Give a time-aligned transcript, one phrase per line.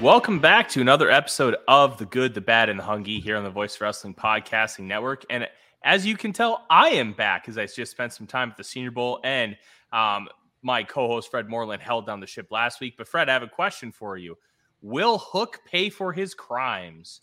[0.00, 3.42] Welcome back to another episode of The Good, the Bad, and the Hungy here on
[3.42, 5.24] the Voice Wrestling Podcasting Network.
[5.28, 5.48] And
[5.82, 8.62] as you can tell, I am back as I just spent some time at the
[8.62, 9.56] Senior Bowl and
[9.92, 10.28] um,
[10.62, 12.94] my co-host Fred Moreland held down the ship last week.
[12.96, 14.36] But Fred, I have a question for you.
[14.82, 17.22] Will Hook pay for his crimes?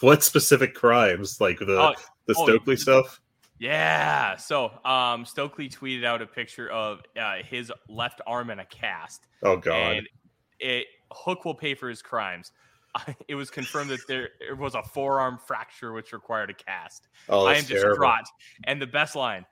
[0.00, 1.40] What specific crimes?
[1.40, 1.94] Like the Oh,
[2.26, 3.20] the oh, Stokely you- stuff?
[3.60, 4.36] Yeah.
[4.36, 9.26] So um, Stokely tweeted out a picture of uh, his left arm in a cast.
[9.44, 9.96] Oh god.
[9.98, 10.08] and
[10.60, 12.52] it Hook will pay for his crimes.
[13.28, 17.06] It was confirmed that there, was a forearm fracture which required a cast.
[17.28, 17.90] oh, I am terrible.
[17.90, 18.24] distraught.
[18.64, 19.44] And the best line,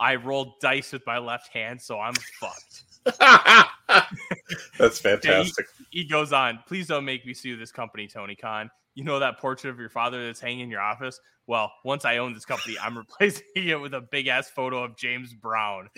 [0.00, 2.83] I rolled dice with my left hand, so I'm fucked.
[4.78, 5.66] that's fantastic.
[5.90, 8.70] He goes on, please don't make me sue this company, Tony Khan.
[8.94, 11.20] You know that portrait of your father that's hanging in your office?
[11.46, 14.96] Well, once I own this company, I'm replacing it with a big ass photo of
[14.96, 15.90] James Brown.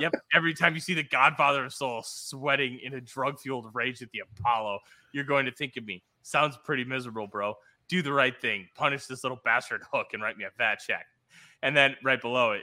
[0.00, 0.12] yep.
[0.34, 4.10] Every time you see the Godfather of Soul sweating in a drug fueled rage at
[4.10, 4.80] the Apollo,
[5.12, 6.02] you're going to think of me.
[6.22, 7.54] Sounds pretty miserable, bro.
[7.88, 8.68] Do the right thing.
[8.74, 11.06] Punish this little bastard hook and write me a fat check.
[11.62, 12.62] And then right below it,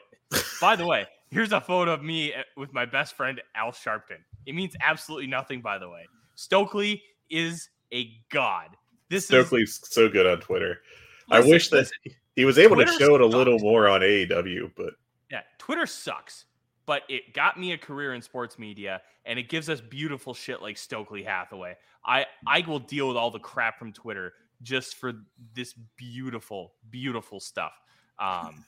[0.60, 4.20] by the way, here's a photo of me uh, with my best friend Al Sharpton.
[4.46, 6.06] It means absolutely nothing, by the way.
[6.36, 8.78] Stokely is a god.
[9.10, 10.82] This is Stokely's so good on Twitter.
[11.30, 11.98] I wish that listen.
[12.36, 13.64] he was able Twitter to show it a little sucks.
[13.64, 14.94] more on AEW, but
[15.30, 16.46] Yeah, Twitter sucks,
[16.86, 20.62] but it got me a career in sports media, and it gives us beautiful shit
[20.62, 21.76] like Stokely Hathaway.
[22.06, 25.14] I I will deal with all the crap from Twitter just for
[25.54, 27.74] this beautiful, beautiful stuff.
[28.20, 28.64] Um,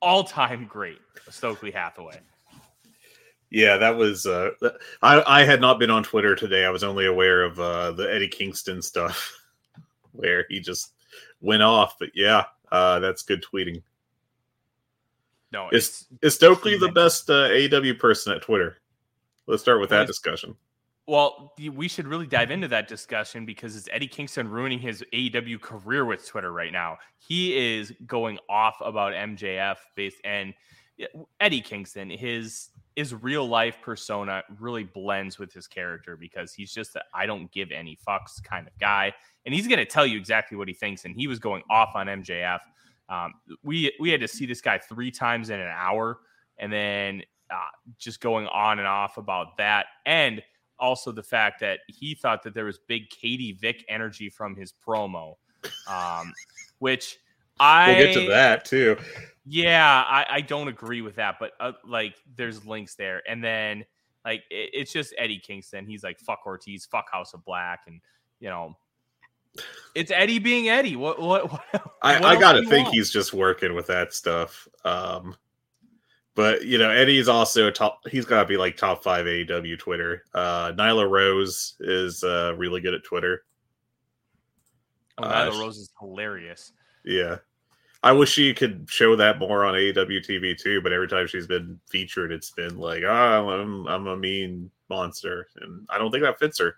[0.00, 0.98] all time great,
[1.30, 2.20] Stokely Hathaway.
[3.50, 4.26] yeah, that was.
[4.26, 4.50] Uh,
[5.02, 6.64] I I had not been on Twitter today.
[6.64, 9.36] I was only aware of uh, the Eddie Kingston stuff,
[10.12, 10.92] where he just
[11.40, 11.96] went off.
[11.98, 13.82] But yeah, uh, that's good tweeting.
[15.50, 18.78] No, Is it's is Stokely the best uh, AEW person at Twitter?
[19.46, 20.54] Let's start with that discussion.
[21.08, 25.58] Well, we should really dive into that discussion because it's Eddie Kingston ruining his AEW
[25.58, 26.98] career with Twitter right now.
[27.16, 30.52] He is going off about MJF based and
[31.40, 36.94] Eddie Kingston, his his real life persona really blends with his character because he's just
[36.96, 39.12] a I don't give any fucks kind of guy,
[39.46, 41.06] and he's going to tell you exactly what he thinks.
[41.06, 42.60] And he was going off on MJF.
[43.08, 43.32] Um,
[43.62, 46.18] we we had to see this guy three times in an hour,
[46.58, 47.56] and then uh,
[47.96, 50.42] just going on and off about that, and
[50.78, 54.72] also the fact that he thought that there was big Katie Vick energy from his
[54.86, 55.34] promo,
[55.88, 56.32] um,
[56.78, 57.18] which
[57.60, 58.96] I We'll get to that too.
[59.44, 63.84] yeah, I, I don't agree with that, but uh, like there's links there, and then
[64.24, 65.86] like it, it's just Eddie Kingston.
[65.86, 68.00] He's like fuck Ortiz, fuck House of Black, and
[68.40, 68.76] you know,
[69.94, 70.96] it's Eddie being Eddie.
[70.96, 71.50] What what?
[71.72, 72.94] what I, I gotta think want?
[72.94, 74.68] he's just working with that stuff.
[74.84, 75.34] Um,
[76.38, 78.06] but you know, Eddie's also top.
[78.08, 80.22] He's got to be like top five AEW Twitter.
[80.32, 83.42] Uh, Nyla Rose is uh, really good at Twitter.
[85.18, 86.74] Oh, Nyla uh, Rose is hilarious.
[87.04, 87.38] Yeah,
[88.04, 90.80] I wish she could show that more on AEW TV too.
[90.80, 95.48] But every time she's been featured, it's been like, oh, I'm I'm a mean monster,
[95.56, 96.76] and I don't think that fits her.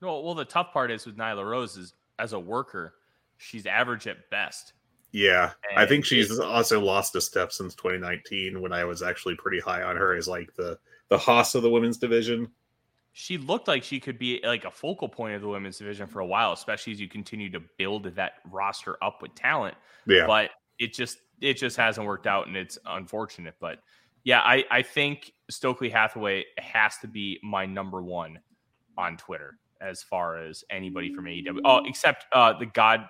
[0.00, 2.94] No, well, the tough part is with Nyla Rose is as a worker,
[3.36, 4.72] she's average at best.
[5.10, 9.36] Yeah, and I think she's also lost a step since 2019 when I was actually
[9.36, 10.78] pretty high on her as like the
[11.08, 12.48] the Haas of the women's division.
[13.12, 16.20] She looked like she could be like a focal point of the women's division for
[16.20, 19.76] a while, especially as you continue to build that roster up with talent.
[20.06, 23.54] Yeah, but it just it just hasn't worked out, and it's unfortunate.
[23.60, 23.78] But
[24.24, 28.38] yeah, I I think Stokely Hathaway has to be my number one
[28.98, 31.60] on Twitter as far as anybody from AEW.
[31.64, 33.08] Oh, except uh, the God,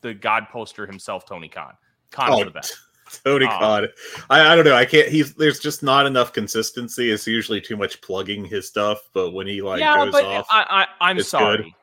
[0.00, 1.74] the God poster himself, Tony Khan.
[2.10, 2.76] Khan's oh, the best.
[3.24, 3.88] Tony um, Khan.
[4.28, 4.74] I, I don't know.
[4.74, 5.08] I can't.
[5.08, 7.10] He's there's just not enough consistency.
[7.10, 9.08] It's usually too much plugging his stuff.
[9.12, 11.74] But when he like yeah, goes but off, I, I am sorry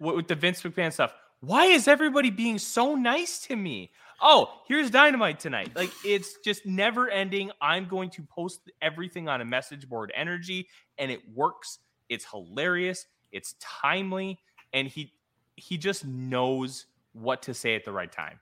[0.00, 1.14] with, with the Vince McMahon stuff.
[1.40, 3.90] Why is everybody being so nice to me?
[4.20, 5.72] Oh, here's dynamite tonight.
[5.74, 7.50] Like it's just never ending.
[7.60, 10.68] I'm going to post everything on a message board energy,
[10.98, 11.78] and it works.
[12.08, 13.06] It's hilarious.
[13.32, 14.38] It's timely,
[14.72, 15.12] and he
[15.56, 18.38] he just knows what to say at the right time.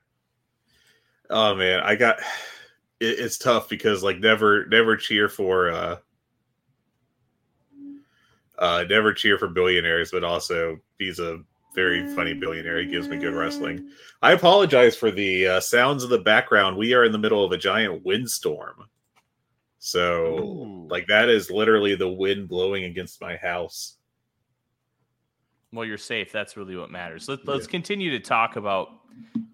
[1.29, 2.19] Oh man, I got
[2.99, 5.97] it, it's tough because like never never cheer for uh
[8.57, 11.39] uh never cheer for billionaires, but also he's a
[11.73, 12.79] very funny billionaire.
[12.79, 13.89] He gives me good wrestling.
[14.21, 16.77] I apologize for the uh, sounds of the background.
[16.77, 18.85] We are in the middle of a giant windstorm.
[19.79, 20.87] So, Ooh.
[20.89, 23.97] like, that is literally the wind blowing against my house.
[25.73, 26.31] Well, you're safe.
[26.31, 27.27] That's really what matters.
[27.27, 28.89] Let, us continue to talk about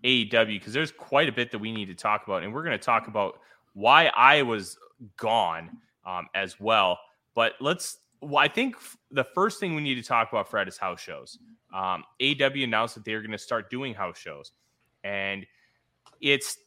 [0.03, 2.77] AEW because there's quite a bit that we need to talk about, and we're going
[2.77, 3.39] to talk about
[3.73, 4.77] why I was
[5.15, 6.99] gone um, as well.
[7.35, 7.99] But let's.
[8.21, 8.75] Well, I think
[9.11, 11.39] the first thing we need to talk about, Fred, is house shows.
[11.73, 14.51] Um, AEW announced that they're going to start doing house shows,
[15.05, 15.45] and
[16.19, 16.57] it's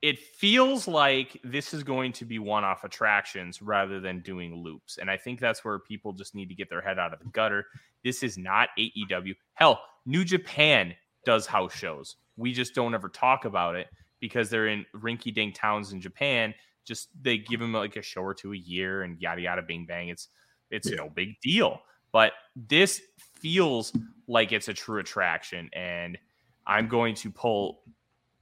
[0.00, 5.10] it feels like this is going to be one-off attractions rather than doing loops and
[5.10, 7.66] i think that's where people just need to get their head out of the gutter.
[8.04, 12.16] This is not aew hell new japan does house shows.
[12.36, 13.88] We just don't ever talk about it
[14.20, 16.54] because they're in rinky dink towns in japan.
[16.84, 19.84] Just they give them like a show or two a year and yada yada bing
[19.84, 20.08] bang.
[20.08, 20.28] It's
[20.70, 20.96] it's yeah.
[20.96, 21.80] no big deal.
[22.12, 23.02] But this
[23.34, 23.92] feels
[24.26, 26.18] like it's a true attraction and
[26.66, 27.80] i'm going to pull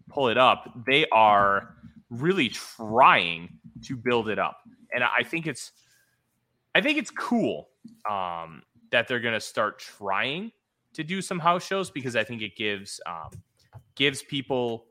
[0.09, 1.75] pull it up, they are
[2.11, 4.61] really trying to build it up.
[4.93, 5.73] And I think it's
[6.75, 7.69] I think it's cool
[8.09, 10.53] um, that they're going to start trying
[10.93, 13.31] to do some house shows because I think it gives um,
[13.95, 14.87] gives people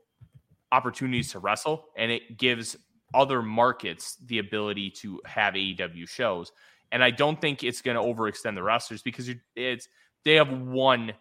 [0.72, 2.76] opportunities to wrestle and it gives
[3.14, 6.52] other markets the ability to have AEW shows.
[6.92, 9.88] And I don't think it's going to overextend the wrestlers because it's
[10.24, 11.12] they have one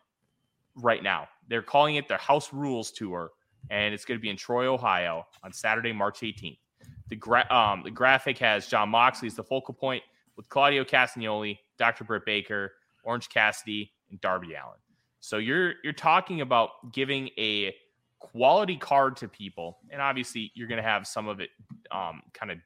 [0.75, 1.27] right now.
[1.47, 3.31] They're calling it their House Rules Tour,
[3.69, 6.57] and it's going to be in Troy, Ohio on Saturday, March 18th.
[7.09, 10.03] The, gra- um, the graphic has Jon Moxley as the focal point
[10.35, 12.03] with Claudio Castagnoli, Dr.
[12.03, 12.73] Britt Baker,
[13.03, 14.79] Orange Cassidy, and Darby Allin.
[15.19, 17.73] So you're you're talking about giving a
[18.19, 21.49] quality card to people, and obviously you're going to have some of it
[21.91, 22.59] um, kind of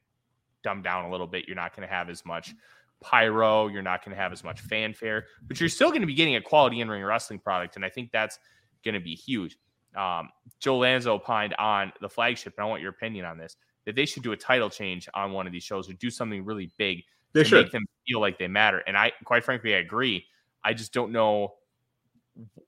[0.64, 1.48] dumbed down a little bit.
[1.48, 2.54] You're not going to have as much
[3.02, 6.14] pyro, you're not going to have as much fanfare, but you're still going to be
[6.14, 8.40] getting a quality in ring wrestling product, and I think that's
[8.84, 9.58] going to be huge
[9.96, 10.30] um,
[10.60, 13.56] Joe Lanza opined on the flagship, and I want your opinion on this,
[13.86, 16.46] that they should do a title change on one of these shows or do something
[16.46, 17.04] really big
[17.34, 17.64] they to should.
[17.64, 18.84] make them feel like they matter.
[18.86, 20.26] And I, quite frankly, I agree.
[20.64, 21.54] I just don't know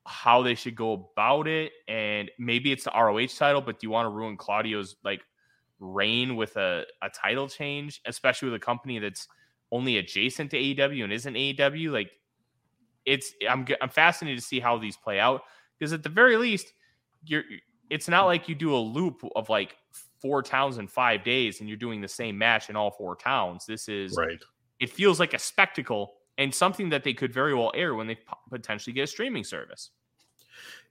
[0.05, 1.71] how they should go about it.
[1.87, 5.21] And maybe it's the ROH title, but do you want to ruin Claudio's like
[5.79, 9.27] reign with a, a title change, especially with a company that's
[9.71, 11.91] only adjacent to AEW and isn't AEW?
[11.91, 12.11] Like,
[13.05, 15.41] it's I'm I'm fascinated to see how these play out
[15.77, 16.71] because at the very least
[17.25, 17.43] you're
[17.89, 19.75] it's not like you do a loop of like
[20.21, 23.65] four towns in five days and you're doing the same match in all four towns.
[23.65, 24.41] This is right.
[24.79, 28.17] It feels like a spectacle and something that they could very well air when they
[28.49, 29.91] potentially get a streaming service.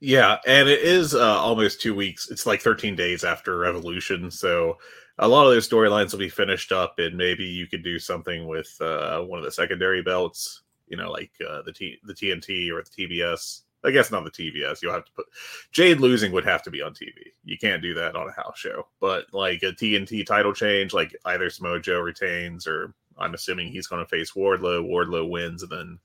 [0.01, 2.31] Yeah, and it is uh, almost two weeks.
[2.31, 4.79] It's like 13 days after Revolution, so
[5.19, 8.47] a lot of those storylines will be finished up, and maybe you could do something
[8.47, 10.63] with uh, one of the secondary belts.
[10.89, 13.63] You know, like uh, the T- the TNT or the TBS.
[13.85, 14.83] I guess not the TBS.
[14.83, 15.27] You'll have to put
[15.73, 17.15] Jade losing would have to be on TV.
[17.45, 18.87] You can't do that on a house show.
[19.01, 23.87] But like a TNT title change, like either Samoa Joe retains, or I'm assuming he's
[23.87, 24.87] going to face Wardlow.
[24.87, 25.99] Wardlow wins and then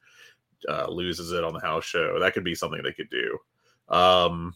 [0.70, 2.20] uh, loses it on the house show.
[2.20, 3.38] That could be something they could do.
[3.90, 4.56] Um,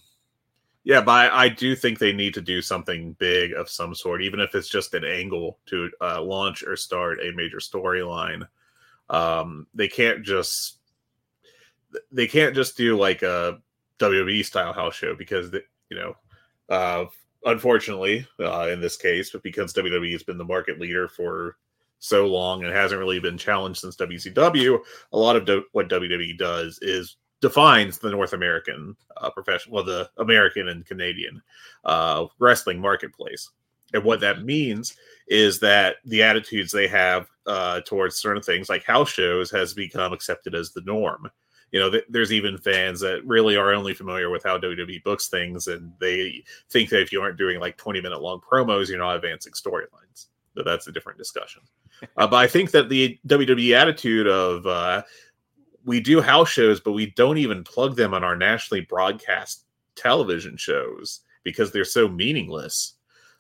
[0.84, 4.24] Yeah, but I, I, do think they need to do something big of some sort,
[4.24, 8.48] even if it's just an angle to uh, launch or start a major storyline.
[9.10, 10.79] Um, they can't just
[12.12, 13.60] they can't just do like a
[14.00, 15.52] WWE style house show because
[15.90, 16.16] you know,
[16.70, 17.06] uh,
[17.46, 21.58] unfortunately, uh, in this case, but because WWE has been the market leader for
[22.00, 24.80] so long and hasn't really been challenged since WCW,
[25.12, 29.30] a lot of do- what WWE does is defines the North American uh,
[29.70, 31.42] well, the American and Canadian
[31.86, 33.50] uh, wrestling marketplace.
[33.94, 34.96] And what that means
[35.28, 40.14] is that the attitudes they have uh, towards certain things, like house shows, has become
[40.14, 41.30] accepted as the norm.
[41.72, 45.28] You know, th- there's even fans that really are only familiar with how WWE books
[45.28, 48.98] things, and they think that if you aren't doing like 20 minute long promos, you're
[48.98, 50.28] not advancing storylines.
[50.56, 51.62] But that's a different discussion.
[52.16, 55.04] Uh, but I think that the WWE attitude of uh,
[55.84, 60.56] we do house shows, but we don't even plug them on our nationally broadcast television
[60.56, 62.94] shows because they're so meaningless.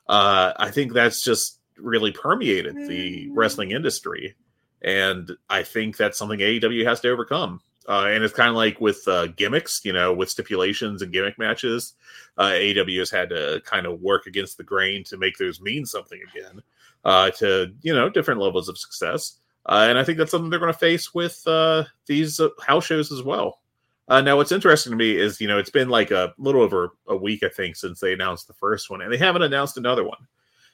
[0.07, 3.29] Uh, I think that's just really permeated the mm.
[3.33, 4.35] wrestling industry.
[4.81, 7.61] And I think that's something AEW has to overcome.
[7.89, 11.39] Uh, and it's kind of like with uh, gimmicks, you know, with stipulations and gimmick
[11.39, 11.95] matches,
[12.37, 15.87] uh, AEW has had to kind of work against the grain to make those mean
[15.87, 16.61] something again,
[17.03, 19.39] uh, to you know different levels of success.
[19.65, 22.85] Uh, and I think that's something they're going to face with uh, these uh, house
[22.85, 23.59] shows as well.
[24.07, 26.91] Uh, now, what's interesting to me is, you know, it's been like a little over
[27.07, 30.03] a week, I think, since they announced the first one, and they haven't announced another
[30.03, 30.27] one.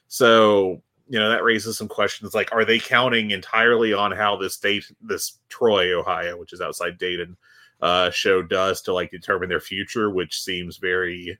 [0.08, 4.56] So, you know, that raises some questions like, are they counting entirely on how this
[4.56, 7.36] date, this Troy, Ohio, which is outside Dayton,
[7.80, 11.38] uh, show does to like determine their future, which seems very,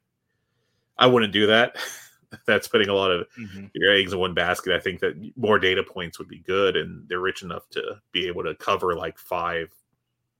[0.96, 1.76] I wouldn't do that.
[2.46, 3.66] that's putting a lot of mm-hmm.
[3.74, 4.74] your eggs in one basket.
[4.74, 8.26] I think that more data points would be good, and they're rich enough to be
[8.26, 9.68] able to cover like five,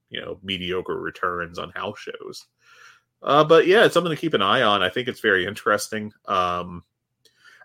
[0.09, 2.45] you know, mediocre returns on house shows.
[3.21, 4.83] Uh, but yeah, it's something to keep an eye on.
[4.83, 6.13] I think it's very interesting.
[6.25, 6.83] Um,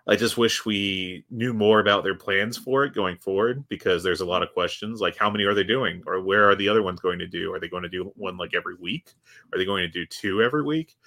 [0.05, 4.19] I just wish we knew more about their plans for it going forward because there's
[4.19, 6.83] a lot of questions like how many are they doing or where are the other
[6.83, 7.53] ones going to do?
[7.53, 9.13] Are they going to do one like every week?
[9.53, 10.97] Are they going to do two every week?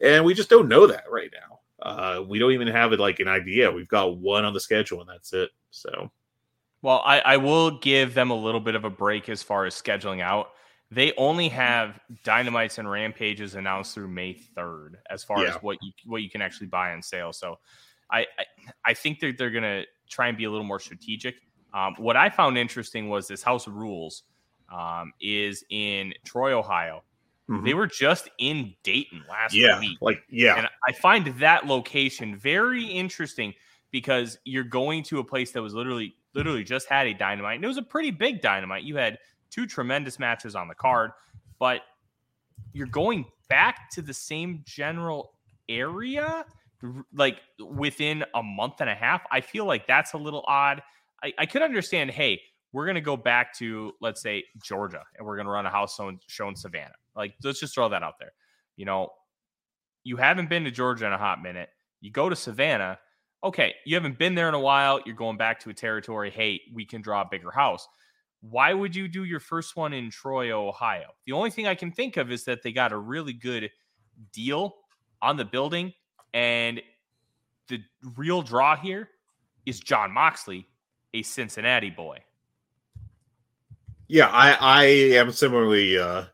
[0.00, 1.60] And we just don't know that right now.
[1.82, 3.70] Uh, we don't even have it like an idea.
[3.70, 5.50] We've got one on the schedule, and that's it.
[5.70, 6.10] So,
[6.82, 9.74] well, I, I will give them a little bit of a break as far as
[9.74, 10.52] scheduling out.
[10.90, 15.50] They only have dynamites and rampages announced through May third, as far yeah.
[15.50, 17.32] as what you what you can actually buy on sale.
[17.32, 17.58] So,
[18.10, 18.44] I I,
[18.84, 21.36] I think that they're, they're gonna try and be a little more strategic.
[21.74, 24.22] Um, what I found interesting was this House of Rules
[24.72, 27.02] um, is in Troy, Ohio.
[27.50, 27.64] Mm-hmm.
[27.64, 29.98] They were just in Dayton last yeah, week.
[30.00, 30.56] Like, yeah.
[30.56, 33.54] And I find that location very interesting
[33.90, 37.56] because you're going to a place that was literally, literally just had a dynamite.
[37.56, 38.82] And it was a pretty big dynamite.
[38.82, 39.18] You had
[39.50, 41.12] two tremendous matches on the card,
[41.58, 41.82] but
[42.72, 45.34] you're going back to the same general
[45.68, 46.44] area
[47.12, 49.22] like within a month and a half.
[49.30, 50.82] I feel like that's a little odd.
[51.22, 52.40] I, I could understand, hey,
[52.72, 55.70] we're going to go back to, let's say, Georgia, and we're going to run a
[55.70, 56.94] house show in Savannah.
[57.14, 58.32] Like, let's just throw that out there.
[58.76, 59.10] You know,
[60.04, 61.70] you haven't been to Georgia in a hot minute.
[62.00, 62.98] You go to Savannah.
[63.42, 65.00] Okay, you haven't been there in a while.
[65.06, 66.30] You're going back to a territory.
[66.30, 67.86] Hey, we can draw a bigger house.
[68.40, 71.06] Why would you do your first one in Troy, Ohio?
[71.24, 73.70] The only thing I can think of is that they got a really good
[74.32, 74.74] deal
[75.22, 75.92] on the building.
[76.34, 76.80] And
[77.68, 77.80] the
[78.16, 79.08] real draw here
[79.64, 80.66] is Jon Moxley,
[81.14, 82.18] a Cincinnati boy.
[84.08, 86.24] Yeah, I, I am similarly uh,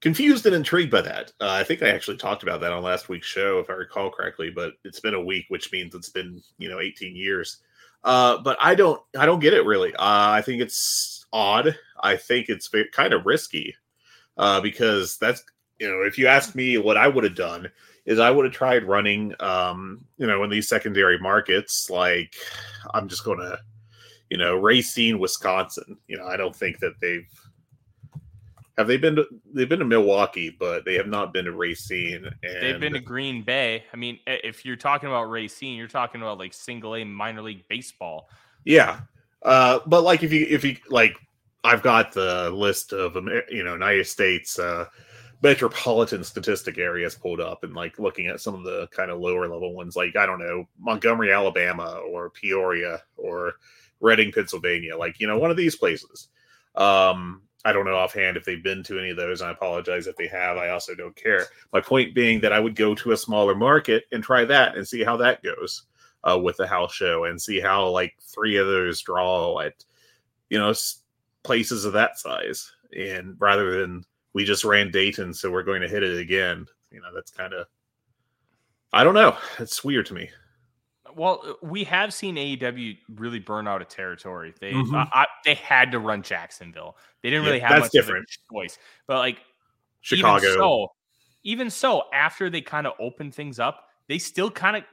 [0.00, 1.32] confused and intrigued by that.
[1.40, 4.10] Uh, I think I actually talked about that on last week's show, if I recall
[4.10, 4.50] correctly.
[4.50, 7.58] But it's been a week, which means it's been you know 18 years.
[8.02, 9.92] Uh, but I don't I don't get it really.
[9.94, 11.76] Uh, I think it's odd.
[12.00, 13.74] I think it's kind of risky
[14.38, 15.44] uh, because that's
[15.78, 17.70] you know if you ask me what I would have done
[18.06, 22.34] is I would have tried running um, you know in these secondary markets like
[22.94, 23.58] I'm just going to
[24.30, 25.98] you know Racine, Wisconsin.
[26.08, 27.28] You know I don't think that they've
[28.78, 29.26] have they been to?
[29.52, 32.26] They've been to Milwaukee, but they have not been to Racine.
[32.42, 32.62] And...
[32.62, 33.84] They've been to Green Bay.
[33.92, 37.66] I mean, if you're talking about Racine, you're talking about like single A minor league
[37.68, 38.28] baseball.
[38.64, 39.00] Yeah,
[39.42, 41.16] uh, but like if you if you like,
[41.64, 43.14] I've got the list of
[43.50, 44.86] you know United States uh,
[45.42, 49.48] metropolitan statistic areas pulled up, and like looking at some of the kind of lower
[49.48, 53.54] level ones, like I don't know Montgomery, Alabama, or Peoria, or
[54.00, 54.96] Reading, Pennsylvania.
[54.96, 56.28] Like you know one of these places.
[56.74, 59.42] Um, I don't know offhand if they've been to any of those.
[59.42, 60.56] I apologize if they have.
[60.56, 61.46] I also don't care.
[61.72, 64.86] My point being that I would go to a smaller market and try that and
[64.86, 65.82] see how that goes
[66.22, 69.84] uh, with the house show and see how like three of those draw at
[70.48, 70.72] you know
[71.42, 72.72] places of that size.
[72.96, 74.04] And rather than
[74.36, 76.66] we just ran Dayton, so we're going to hit it again.
[76.90, 77.66] You know, that's kind of
[78.92, 79.34] I don't know.
[79.58, 80.28] It's weird to me.
[81.14, 84.52] Well, uh, we have seen AEW really burn out a territory.
[84.60, 84.92] They Mhm.
[84.94, 86.98] uh, I, they had to run Jacksonville.
[87.22, 88.28] They didn't Yeah, really have that's much different.
[88.28, 88.78] of a choice.
[89.06, 89.38] But like
[90.02, 90.44] Chicago.
[90.46, 90.92] even so,
[91.44, 94.84] even so, after they kind of opened things up, they still kind of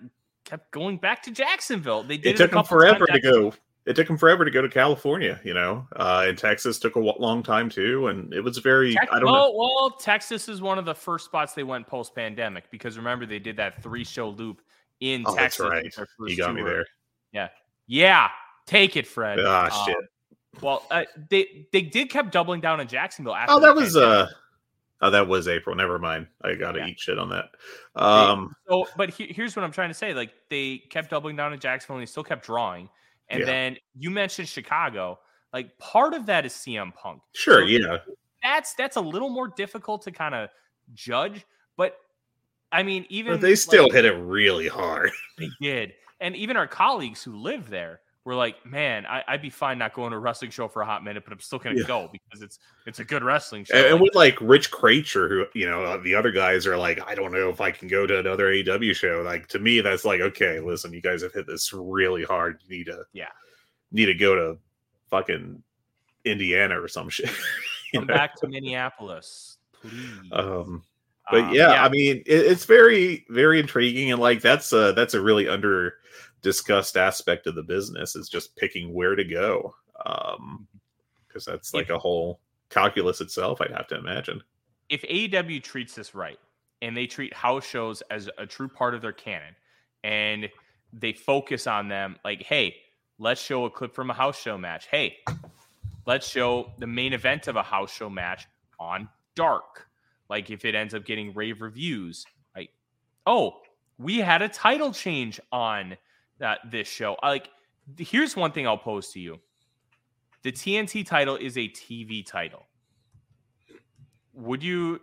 [0.45, 2.03] kept going back to Jacksonville.
[2.03, 3.53] They did it took a them forever to go.
[3.85, 5.85] It took them forever to go to California, you know.
[5.95, 8.93] Uh, and Texas took a long time too, and it was very.
[8.93, 9.31] Tex- I don't know.
[9.33, 13.25] well, well, Texas is one of the first spots they went post pandemic because remember
[13.25, 14.61] they did that three show loop
[15.01, 15.97] in Oh, that's Texas.
[15.97, 16.31] with right.
[16.31, 16.85] You got me there.
[17.33, 17.49] Yeah,
[17.87, 18.29] yeah.
[18.65, 19.39] Take it, Fred.
[19.41, 20.61] Ah, Um, shit.
[20.61, 23.35] Well, uh, they they did kept doubling down in Jacksonville.
[23.35, 24.27] After Oh, that was pandemic.
[24.29, 24.31] uh.
[25.01, 25.75] Oh, that was April.
[25.75, 26.27] Never mind.
[26.41, 26.87] I got to Yeah.
[26.87, 27.49] eat shit on that.
[28.01, 31.51] Um, So, but he- here's what I'm trying to say: like they kept doubling down
[31.51, 32.87] in Jacksonville, and they still kept drawing.
[33.33, 33.45] And Yeah.
[33.47, 35.19] then you mentioned Chicago.
[35.51, 37.21] Like part of that is CM Punk.
[37.33, 37.97] sure, So yeah.
[38.43, 40.49] That's that's a little more difficult to kind of
[40.93, 41.45] judge.
[41.77, 41.97] But
[42.71, 45.11] I mean, even But they still like, hit it really hard.
[45.39, 49.49] They did, and even our colleagues who live there were like, "Man, I, I'd be
[49.49, 51.79] fine not going to a wrestling show for a hot minute, but I'm still gonna
[51.79, 51.87] Yeah.
[51.87, 55.45] go because it's it's a good wrestling show." And, and with like Rich Kracher, who
[55.53, 58.19] you know, the other guys are like, I don't know if I can go to
[58.19, 59.21] another AW show.
[59.25, 62.59] Like to me, that's like, okay, listen, you guys have hit this really hard.
[62.67, 63.27] You need to, Yeah.
[63.91, 64.57] need to go to
[65.09, 65.61] fucking
[66.25, 67.29] Indiana or some shit.
[67.93, 68.13] come know?
[68.13, 70.31] back to Minneapolis, please.
[70.31, 70.83] Um,
[71.31, 75.13] but Um, yeah, I mean, it, it's very, very intriguing, and like that's a that's
[75.13, 75.95] a really under
[76.43, 79.73] discussed aspect of the business is just picking where to go.
[80.05, 80.67] Um,
[81.27, 83.59] because that's like a whole calculus itself.
[83.59, 84.43] I'd have to imagine.
[84.89, 86.37] if AEW treats this right
[86.83, 89.55] and they treat house shows as a true part of their canon
[90.03, 90.47] and
[90.91, 92.75] they focus on them like, hey,
[93.17, 94.87] let's show a clip from a house show match.
[94.91, 95.17] Hey,
[96.05, 98.47] let's show the main event of a house show match
[98.79, 99.87] on dark.
[100.29, 102.69] Like if it ends up getting rave reviews, like,
[103.25, 103.61] oh,
[103.97, 105.97] we had a title change on
[106.39, 107.17] that this show.
[107.23, 107.49] Like,
[107.97, 109.39] here's one thing I'll pose to you.
[110.43, 112.67] The TNT title is a TV title
[114.33, 114.99] would you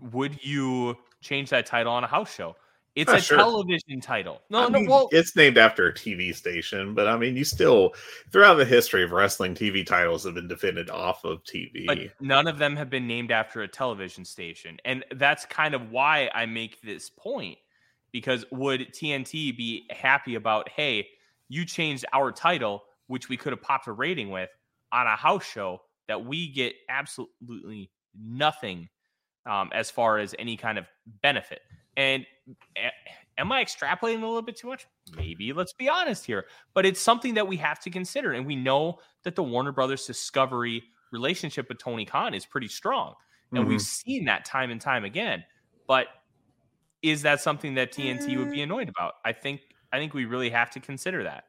[0.00, 2.54] would you change that title on a house show?
[2.94, 3.36] It's Ah, a sure.
[3.38, 4.40] television title.
[4.48, 7.44] No, I no, mean, well, it's named after a TV station, but I mean, you
[7.44, 7.94] still
[8.32, 11.86] throughout the history of wrestling, TV titles have been defended off of TV.
[11.86, 15.90] but none of them have been named after a television station, and that's kind of
[15.90, 17.58] why I make this point.
[18.16, 21.06] Because would TNT be happy about, hey,
[21.50, 24.48] you changed our title, which we could have popped a rating with,
[24.90, 28.88] on a house show that we get absolutely nothing
[29.44, 30.86] um, as far as any kind of
[31.20, 31.60] benefit.
[31.98, 32.24] And
[32.78, 34.86] a- am I extrapolating a little bit too much?
[35.14, 35.52] Maybe.
[35.52, 36.46] Let's be honest here.
[36.72, 38.32] But it's something that we have to consider.
[38.32, 43.12] And we know that the Warner Brothers Discovery relationship with Tony Khan is pretty strong.
[43.52, 45.44] And we've seen that time and time again.
[45.86, 46.06] But
[47.10, 49.14] is that something that TNT would be annoyed about?
[49.24, 49.60] I think
[49.92, 51.44] I think we really have to consider that.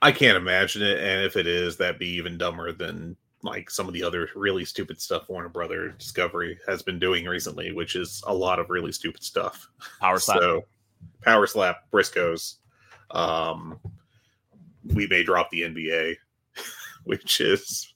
[0.00, 3.86] I can't imagine it, and if it is, that'd be even dumber than like some
[3.86, 8.22] of the other really stupid stuff Warner Brother Discovery has been doing recently, which is
[8.26, 9.68] a lot of really stupid stuff.
[10.00, 10.38] Power slap.
[10.38, 10.64] So,
[11.22, 12.56] Power Slap, Briscoes.
[13.10, 13.78] Um,
[14.94, 16.16] we may drop the NBA,
[17.04, 17.92] which is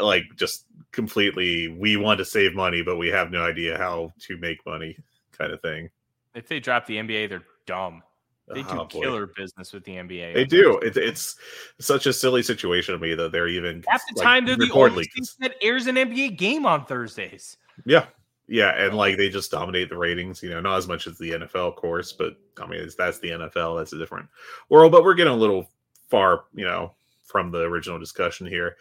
[0.00, 1.68] like just completely.
[1.68, 4.96] We want to save money, but we have no idea how to make money,
[5.36, 5.90] kind of thing.
[6.34, 8.02] if they drop the NBA, they're dumb.
[8.48, 9.00] They do Oh, boy.
[9.00, 10.34] killer business with the NBA.
[10.34, 10.78] They do.
[10.78, 11.34] It, it's
[11.80, 14.70] such a silly situation to me that they're even Half the like, time, they're the
[14.72, 15.04] only
[15.40, 17.56] that airs an NBA game on Thursdays.
[17.84, 18.06] Yeah.
[18.48, 21.32] Yeah, and like they just dominate the ratings, you know, not as much as the
[21.32, 23.76] NFL, of course, but I mean, it's, that's the NFL.
[23.76, 24.28] That's a different
[24.68, 25.68] world, but we're getting a little
[26.08, 26.92] far, you know,
[27.24, 28.76] from the original discussion here.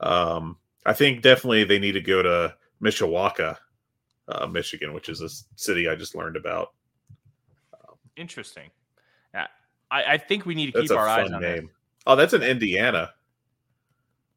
[0.00, 3.56] Um, I think definitely they need to go to Mishawaka,
[4.28, 6.72] uh, Michigan, which is a city I just learned about.
[8.16, 8.70] Interesting.
[9.34, 9.48] Yeah,
[9.90, 11.66] I, I think we need to keep our eyes on name.
[11.66, 11.72] that.
[12.06, 13.12] Oh, that's in Indiana,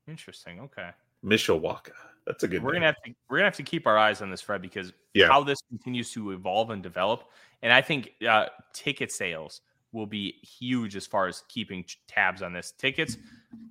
[0.08, 0.60] Interesting.
[0.62, 0.90] Okay,
[1.24, 1.92] Mishawaka.
[2.26, 2.82] That's a good we're name.
[2.82, 5.28] gonna have to we're gonna have to keep our eyes on this, Fred, because Yeah.
[5.28, 7.30] how this continues to evolve and develop,
[7.62, 12.52] and I think uh, ticket sales will be huge as far as keeping tabs on
[12.54, 12.72] this.
[12.72, 13.16] Tickets,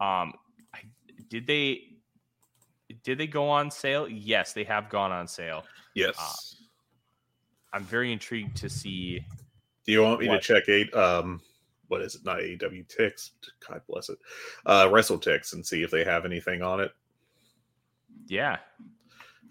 [0.00, 0.32] um,
[0.74, 0.80] I,
[1.28, 1.95] did they
[3.02, 4.08] did they go on sale?
[4.08, 5.64] Yes, they have gone on sale.
[5.94, 6.56] yes.
[7.72, 9.20] I'm very intrigued to see.
[9.84, 10.40] Do you want me What?
[10.40, 10.94] to check eight?
[10.94, 11.42] Um,
[11.88, 12.24] what is it?
[12.24, 13.32] Not AEW ticks.
[13.68, 14.18] God bless it.
[14.64, 16.90] Uh, WrestleTix and see if they have anything on it.
[18.28, 18.56] Yeah,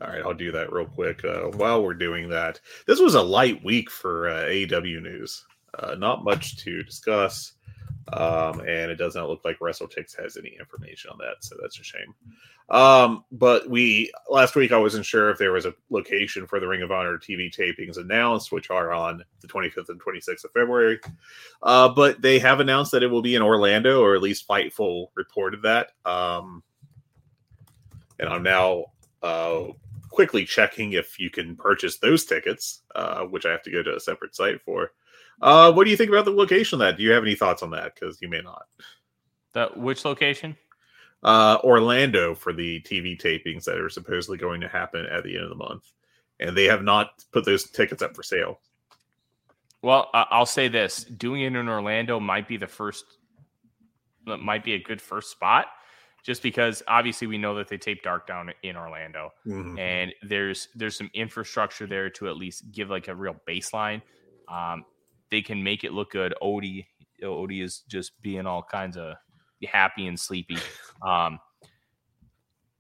[0.02, 1.24] All right, I'll do that real quick.
[1.24, 5.46] Uh, while we're doing that, this was a light week for uh, AEW news.
[5.78, 7.54] Uh, not much to discuss.
[8.14, 11.80] Um, and it does not look like WrestleTix has any information on that, so that's
[11.80, 12.14] a shame.
[12.70, 16.68] Um, but we last week I wasn't sure if there was a location for the
[16.68, 21.00] Ring of Honor TV tapings announced, which are on the 25th and 26th of February.
[21.64, 25.08] Uh, but they have announced that it will be in Orlando, or at least Fightful
[25.16, 25.92] reported that.
[26.06, 26.64] Um,
[28.20, 28.86] and I'm now
[29.22, 29.66] uh,
[30.10, 33.96] quickly checking if you can purchase those tickets, uh, which I have to go to
[33.96, 34.92] a separate site for.
[35.42, 36.98] Uh, what do you think about the location of that?
[36.98, 37.96] Do you have any thoughts on that?
[37.96, 38.64] Because you may not.
[39.54, 40.58] That which location?
[41.24, 45.44] Uh, Orlando for the TV tapings that are supposedly going to happen at the end
[45.44, 45.92] of the month,
[46.40, 48.60] and they have not put those tickets up for sale.
[49.82, 53.06] Well, I'll say this: doing it in Orlando might be the first,
[54.26, 55.68] might be a good first spot,
[56.24, 59.80] just because obviously we know that they tape Dark down in Orlando, mm-hmm.
[59.80, 64.02] and there's there's some infrastructure there to at least give like a real baseline.
[64.48, 64.86] Um,
[65.36, 66.34] they can make it look good.
[66.42, 66.86] Odie,
[67.22, 69.16] Odie is just being all kinds of
[69.68, 70.58] happy and sleepy.
[71.06, 71.40] Um,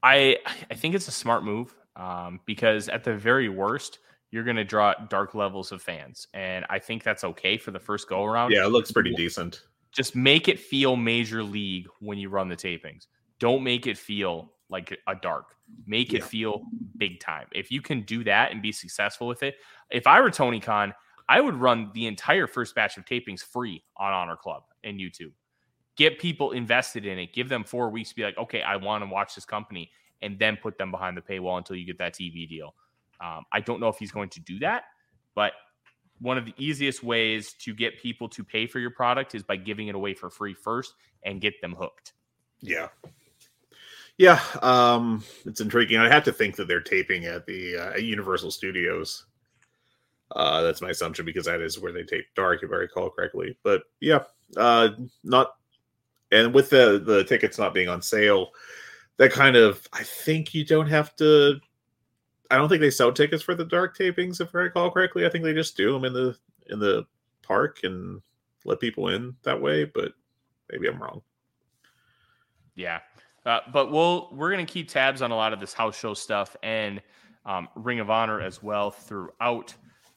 [0.01, 0.37] I
[0.71, 3.99] I think it's a smart move um, because at the very worst,
[4.31, 7.79] you're going to draw dark levels of fans, and I think that's okay for the
[7.79, 8.51] first go around.
[8.51, 9.63] Yeah, it looks pretty decent.
[9.91, 13.07] Just make it feel major league when you run the tapings.
[13.37, 15.55] Don't make it feel like a dark.
[15.85, 16.19] Make yeah.
[16.19, 16.63] it feel
[16.95, 17.47] big time.
[17.51, 19.55] If you can do that and be successful with it,
[19.91, 20.93] if I were Tony Khan,
[21.27, 25.31] I would run the entire first batch of tapings free on Honor Club and YouTube.
[25.95, 27.33] Get people invested in it.
[27.33, 29.89] Give them four weeks to be like, okay, I want to watch this company,
[30.21, 32.75] and then put them behind the paywall until you get that TV deal.
[33.21, 34.83] Um, I don't know if he's going to do that,
[35.35, 35.53] but
[36.19, 39.55] one of the easiest ways to get people to pay for your product is by
[39.55, 42.13] giving it away for free first and get them hooked.
[42.61, 42.87] Yeah.
[44.17, 45.99] Yeah, um, it's intriguing.
[45.99, 49.25] I have to think that they're taping at the uh, Universal Studios
[50.31, 53.57] uh, that's my assumption because that is where they tape Dark, if I recall correctly.
[53.63, 54.23] But yeah,
[54.57, 54.89] uh,
[55.23, 55.55] not
[56.31, 58.49] and with the the tickets not being on sale,
[59.17, 61.59] that kind of I think you don't have to.
[62.51, 65.25] I don't think they sell tickets for the Dark tapings, if I recall correctly.
[65.25, 66.37] I think they just do them in the
[66.69, 67.05] in the
[67.41, 68.21] park and
[68.65, 69.85] let people in that way.
[69.85, 70.13] But
[70.71, 71.21] maybe I'm wrong.
[72.75, 72.99] Yeah,
[73.45, 76.55] uh, but we'll we're gonna keep tabs on a lot of this house show stuff
[76.63, 77.01] and
[77.45, 79.73] um, Ring of Honor as well throughout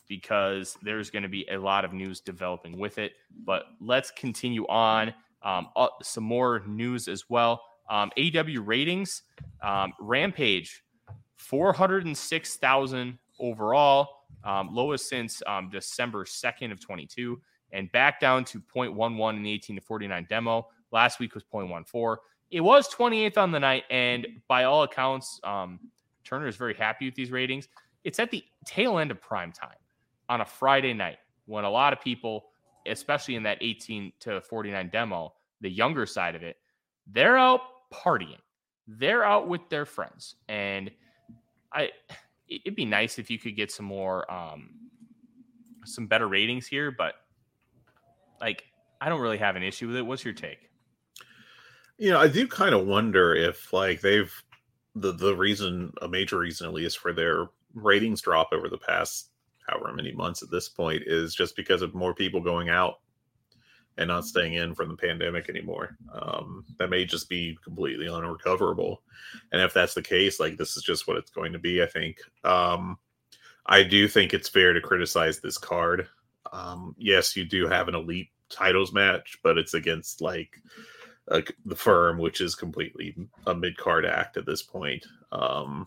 [0.09, 3.12] because there's going to be a lot of news developing with it.
[3.44, 5.14] But let's continue on.
[5.42, 7.62] Um, uh, some more news as well.
[7.88, 9.23] Um, AW ratings,
[9.62, 10.83] um, Rampage,
[11.37, 17.40] 406,000 overall, um, lowest since um, December 2nd of 22,
[17.73, 20.66] and back down to 0.11 in the 18 to 49 demo.
[20.90, 22.16] Last week was 0.14.
[22.51, 25.79] It was 28th on the night, and by all accounts, um,
[26.25, 27.68] Turner is very happy with these ratings.
[28.05, 29.77] It's at the tail end of prime time
[30.29, 32.47] on a Friday night when a lot of people,
[32.87, 36.57] especially in that 18 to 49 demo, the younger side of it,
[37.07, 37.61] they're out
[37.93, 38.38] partying.
[38.87, 40.37] They're out with their friends.
[40.49, 40.91] And
[41.73, 41.91] I
[42.49, 44.71] it'd be nice if you could get some more um
[45.85, 47.14] some better ratings here, but
[48.41, 48.64] like
[49.01, 50.07] I don't really have an issue with it.
[50.07, 50.71] What's your take?
[51.99, 54.33] You know, I do kind of wonder if like they've
[54.95, 59.31] the the reason a major reason at least for their ratings drop over the past
[59.68, 63.00] however many months at this point is just because of more people going out
[63.98, 65.96] and not staying in from the pandemic anymore.
[66.12, 69.02] Um, that may just be completely unrecoverable.
[69.52, 71.87] And if that's the case, like this is just what it's going to be, I
[71.87, 72.18] think.
[72.44, 72.98] Um,
[73.66, 76.09] I do think it's fair to criticize this card.
[76.52, 80.61] Um, yes, you do have an elite titles match, but it's against like
[81.31, 83.14] uh, the firm, which is completely
[83.46, 85.04] a mid card act at this point.
[85.33, 85.87] Um,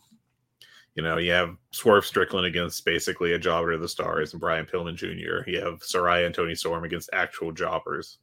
[0.96, 4.66] you know, you have Swerve Strickland against basically a jobber to the stars and Brian
[4.66, 5.50] Pillman Jr.
[5.50, 8.18] You have Saraya and Toni Storm against actual jobbers.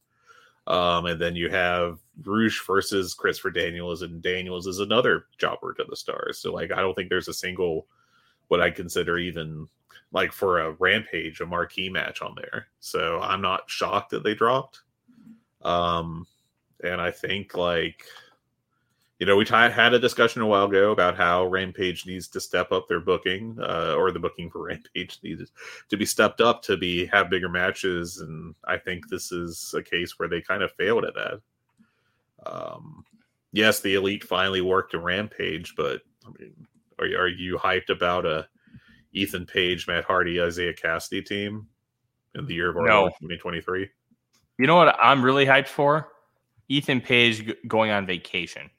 [0.67, 5.85] Um, and then you have Rush versus Christopher Daniels, and Daniels is another jobber to
[5.89, 6.37] the stars.
[6.37, 7.87] So, like, I don't think there's a single
[8.49, 9.67] what I consider even
[10.11, 12.67] like for a rampage, a marquee match on there.
[12.79, 14.81] So I'm not shocked that they dropped.
[15.61, 16.25] Um,
[16.83, 18.05] and I think like
[19.19, 22.39] you know, we t- had a discussion a while ago about how Rampage needs to
[22.39, 25.51] step up their booking, uh, or the booking for Rampage needs
[25.89, 29.83] to be stepped up to be have bigger matches, and I think this is a
[29.83, 31.41] case where they kind of failed at that.
[32.45, 33.03] Um,
[33.51, 36.53] yes, the Elite finally worked a Rampage, but I mean,
[36.97, 38.47] are you, are you hyped about a
[39.11, 41.67] Ethan Page, Matt Hardy, Isiah Kassidy team
[42.35, 43.07] in the year of our no.
[43.07, 43.89] 2023?
[44.59, 46.09] You know what I'm really hyped for?
[46.69, 48.69] Ethan Page going on vacation.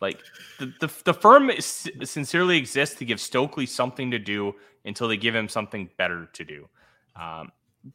[0.00, 0.22] Like
[0.58, 4.54] the, the, the firm is, sincerely exists to give Stokely something to do
[4.84, 6.68] until they give him something better to do.
[7.14, 7.50] Um,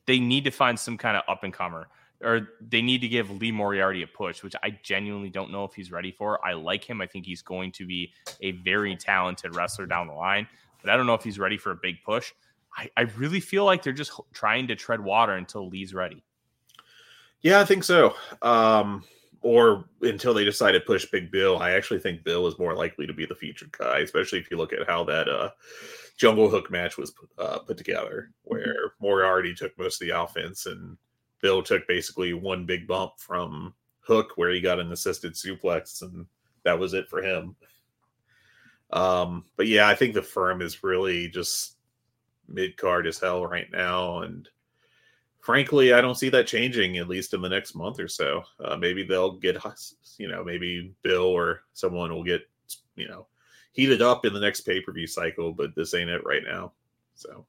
[0.06, 1.88] they need to find some kind of up and comer
[2.24, 5.74] or they need to give Lee Moriarty a push, which I genuinely don't know if
[5.74, 6.44] he's ready for.
[6.46, 7.02] I like him.
[7.02, 10.48] I think he's going to be a very talented wrestler down the line,
[10.82, 12.32] but I don't know if he's ready for a big push.
[12.78, 16.24] I, I really feel like they're just trying to tread water until Lee's ready.
[17.42, 18.16] Yeah, I think so.
[18.42, 19.04] Um,
[19.42, 21.60] or until they decide to push Big Bill.
[21.60, 24.58] I actually think Bill is more likely to be the featured guy, especially if you
[24.58, 25.50] look at how that uh,
[26.18, 30.98] Jungle Hook match was uh, put together, where Moriarty took most of the offense and
[31.42, 36.26] Bill took basically one big bump from Hook, where he got an assisted suplex, and
[36.64, 37.56] that was it for him.
[38.92, 41.78] Um, but yeah, I think the firm is really just
[42.48, 44.48] mid card as hell right now, and
[45.42, 48.44] frankly, I don't see that changing at least in the next month or so.
[48.64, 49.58] Uh, maybe they'll get,
[50.18, 52.42] you know, maybe Bill or someone will get,
[52.96, 53.28] you know,
[53.74, 56.72] heated up in the next pay per view cycle, but this ain't it right now.
[57.16, 57.46] So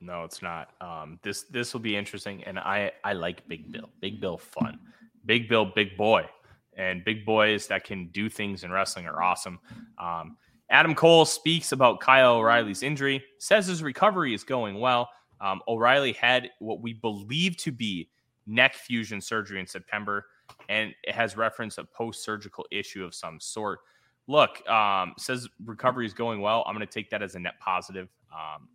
[0.00, 0.70] no, it's not.
[0.80, 3.88] Um, this this will be interesting, and I I like Big Bill.
[4.00, 4.78] Big Bill fun.
[5.24, 6.28] Big Bill, big boy,
[6.76, 9.60] and big boys that can do things in wrestling are awesome.
[9.98, 10.36] Um,
[10.70, 15.08] Adam Cole speaks about Kyle O'Reilly's injury, says his recovery is going well.
[15.42, 18.08] Um, O'Reilly had what we believe to be
[18.46, 20.26] neck fusion surgery in September,
[20.68, 23.80] and it has reference a post surgical issue of some sort.
[24.28, 26.62] Look, um, says recovery is going well.
[26.66, 28.08] I'm going to take that as a net positive.
[28.32, 28.68] Um,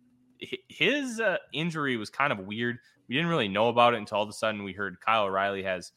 [0.68, 2.78] his uh, injury was kind of weird.
[3.08, 5.62] We didn't really know about it until all of a sudden we heard Kyle O'Reilly
[5.62, 5.92] has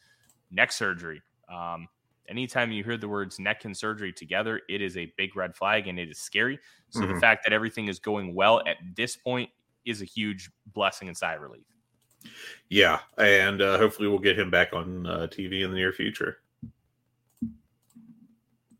[0.51, 1.21] neck surgery.
[1.53, 1.87] Um,
[2.29, 5.87] anytime you hear the words neck and surgery together, it is a big red flag
[5.87, 6.59] and it is scary.
[6.89, 7.13] So mm-hmm.
[7.13, 9.49] the fact that everything is going well at this point
[9.85, 11.65] is a huge blessing and sigh of relief.
[12.69, 16.37] Yeah, and uh, hopefully we'll get him back on uh, TV in the near future.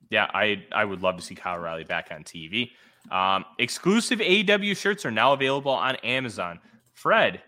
[0.09, 2.71] Yeah, I I would love to see Kyle O'Reilly back on TV.
[3.09, 6.59] Um, exclusive AEW shirts are now available on Amazon.
[6.93, 7.41] Fred,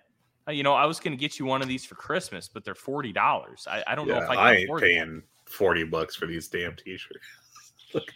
[0.47, 2.65] uh, you know, I was going to get you one of these for Christmas, but
[2.65, 3.67] they're forty dollars.
[3.69, 5.23] I, I, don't yeah, know if I, I ain't paying them.
[5.45, 7.25] forty bucks for these damn t-shirts.
[7.93, 8.11] Look,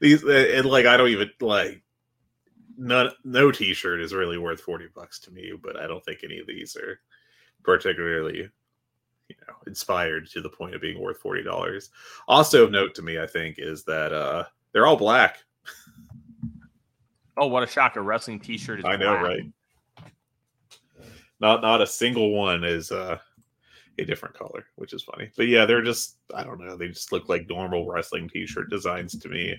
[0.00, 1.82] these and like I don't even like
[2.78, 6.38] none no t-shirt is really worth 40 bucks to me but i don't think any
[6.38, 7.00] of these are
[7.64, 8.48] particularly
[9.28, 11.88] you know inspired to the point of being worth $40
[12.28, 15.38] also of note to me i think is that uh they're all black.
[17.36, 19.42] Oh what a shocker wrestling t-shirt is i know right?
[21.40, 23.18] Not not a single one is uh
[23.98, 25.30] a different color which is funny.
[25.36, 29.18] But yeah they're just i don't know they just look like normal wrestling t-shirt designs
[29.18, 29.56] to me.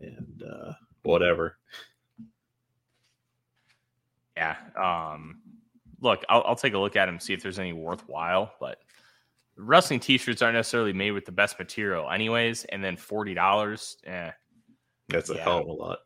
[0.00, 1.58] And uh whatever
[4.38, 4.56] yeah.
[5.12, 5.40] Um,
[6.00, 8.52] look, I'll, I'll take a look at them, see if there's any worthwhile.
[8.60, 8.78] But
[9.56, 12.64] wrestling T-shirts aren't necessarily made with the best material, anyways.
[12.66, 14.30] And then forty dollars, eh,
[15.08, 15.44] that's a yeah.
[15.44, 15.98] hell of a lot.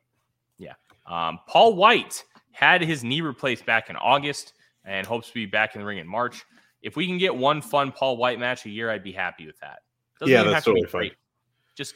[0.58, 0.74] Yeah.
[1.06, 5.74] Um, Paul White had his knee replaced back in August and hopes to be back
[5.74, 6.44] in the ring in March.
[6.82, 9.58] If we can get one fun Paul White match a year, I'd be happy with
[9.60, 9.80] that.
[10.20, 11.10] Doesn't yeah, that's totally fine.
[11.76, 11.94] Just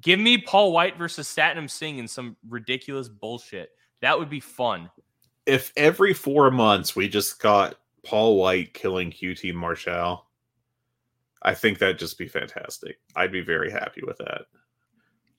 [0.00, 3.70] give me Paul White versus Satnam Singh in some ridiculous bullshit.
[4.02, 4.90] That would be fun
[5.46, 10.26] if every four months we just got Paul White killing QT Marshall,
[11.42, 12.98] I think that'd just be fantastic.
[13.14, 14.42] I'd be very happy with that.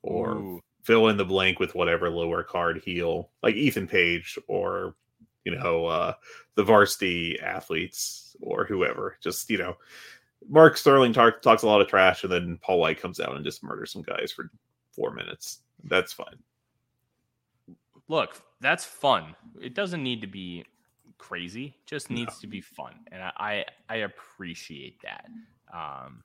[0.01, 0.61] Or Ooh.
[0.83, 4.95] fill in the blank with whatever lower card heel, like Ethan Page or
[5.43, 6.13] you know uh,
[6.55, 9.17] the varsity athletes or whoever.
[9.21, 9.77] Just you know,
[10.47, 13.43] Mark Sterling talk, talks a lot of trash, and then Paul White comes out and
[13.43, 14.49] just murders some guys for
[14.91, 15.59] four minutes.
[15.83, 16.37] That's fine.
[18.07, 19.35] Look, that's fun.
[19.61, 20.65] It doesn't need to be
[21.17, 22.41] crazy; just needs no.
[22.41, 25.27] to be fun, and I I appreciate that.
[25.73, 26.23] Um,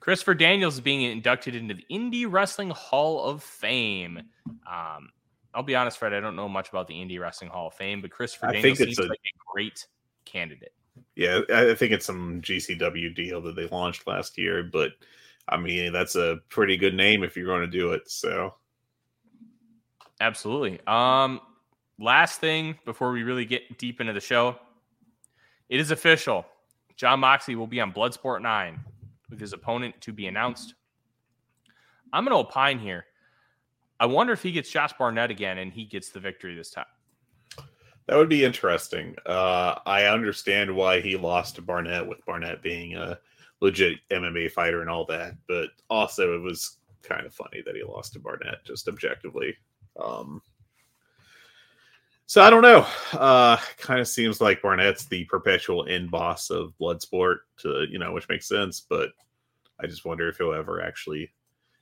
[0.00, 4.22] Christopher Daniels is being inducted into the Indie Wrestling Hall of Fame.
[4.48, 5.10] Um,
[5.54, 8.00] I'll be honest, Fred, I don't know much about the Indie Wrestling Hall of Fame,
[8.00, 9.86] but Christopher I Daniels seems a, like a great
[10.24, 10.72] candidate.
[11.16, 14.92] Yeah, I think it's some GCW deal that they launched last year, but
[15.48, 18.10] I mean that's a pretty good name if you're going to do it.
[18.10, 18.54] So
[20.20, 20.80] Absolutely.
[20.86, 21.40] Um,
[21.98, 24.56] last thing before we really get deep into the show,
[25.68, 26.46] it is official.
[26.96, 28.80] Jon Moxley will be on Bloodsport 9
[29.30, 30.74] with his opponent to be announced.
[32.12, 33.04] I'm going to opine here.
[34.00, 36.86] I wonder if he gets Josh Barnett again and he gets the victory this time.
[38.06, 39.16] That would be interesting.
[39.26, 43.18] Uh, I understand why he lost to Barnett, with Barnett being a
[43.60, 47.82] legit MMA fighter and all that, but also it was kind of funny that he
[47.82, 49.54] lost to Barnett, just objectively.
[50.02, 50.42] Um,
[52.26, 52.86] so I don't know.
[53.12, 58.12] Uh, kind of seems like Barnett's the perpetual end boss of Bloodsport, to you know,
[58.12, 58.80] which makes sense.
[58.80, 59.10] But
[59.80, 61.30] I just wonder if he'll ever actually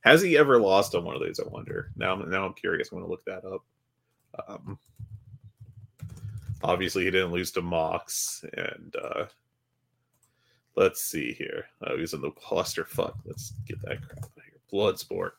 [0.06, 1.40] has he ever lost on one of those?
[1.40, 1.90] I wonder.
[1.96, 2.92] Now, now I'm curious.
[2.92, 3.64] I'm going to look that up.
[4.46, 4.78] Um,
[6.62, 9.24] obviously he didn't lose to Mox, and uh,
[10.76, 11.64] let's see here.
[11.84, 13.14] Oh, he's in the clusterfuck.
[13.24, 14.60] Let's get that crap out of here.
[14.72, 15.30] Bloodsport.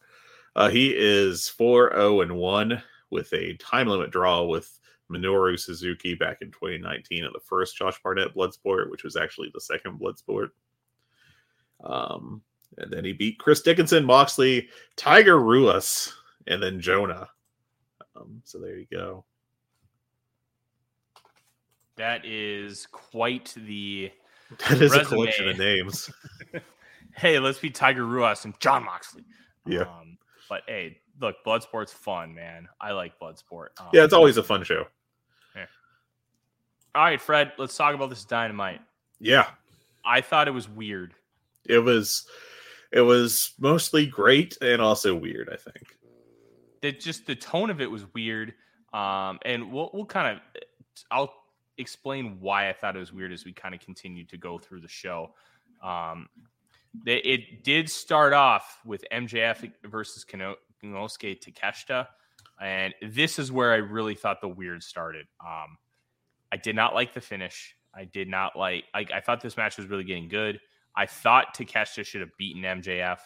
[0.58, 6.15] Uh, he is 4 0 and 1 with a time limit draw with Minoru Suzuki
[6.15, 10.50] back in 2019 at the first Josh Barnett Bloodsport, which was actually the second Bloodsport.
[11.84, 12.41] Um,
[12.80, 16.12] and then he beat Chris Dickinson, Moxley, Tiger Ruas,
[16.48, 17.30] and then Jonah.
[18.15, 19.26] Um, so there you go.
[21.98, 24.12] That is quite the.
[24.70, 25.02] That is Resume.
[25.02, 26.10] a collection of names.
[27.15, 29.24] Hey, let's be Tiger Ruas and Jon Moxley.
[29.65, 29.82] Yeah.
[29.82, 32.67] Um, but hey, look, Bloodsport's fun, man.
[32.79, 33.67] I like Bloodsport.
[33.79, 34.86] Um, Yeah, it's always a fun show.
[36.95, 38.81] All right, Fred, let's talk about this dynamite.
[39.19, 39.47] Yeah,
[40.03, 41.13] I thought it was weird.
[41.65, 42.25] it was
[42.91, 45.95] it was mostly great and also weird, I think.
[46.81, 48.53] That just the tone of it was weird.
[48.93, 50.62] Um, and we'll we'll kind of
[51.12, 51.33] I'll
[51.77, 54.81] explain why I thought it was weird as we kind of continue to go through
[54.81, 55.33] the show.
[55.83, 56.29] Um,
[57.03, 62.07] they, it did start off with MJF versus Kano- Konosuke Takeshita,
[62.62, 65.27] and this is where I really thought the weird started.
[65.45, 65.77] Um,
[66.51, 67.75] I did not like the finish.
[67.93, 68.86] I did not like.
[68.93, 70.60] I, I thought this match was really getting good.
[70.95, 73.19] I thought Takeshita should have beaten MJF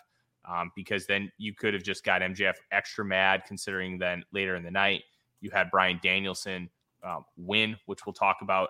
[0.50, 4.64] um, because then you could have just got MJF extra mad, considering then later in
[4.64, 5.04] the night
[5.40, 6.70] you had Bryan Danielson
[7.04, 8.70] um, win, which we'll talk about.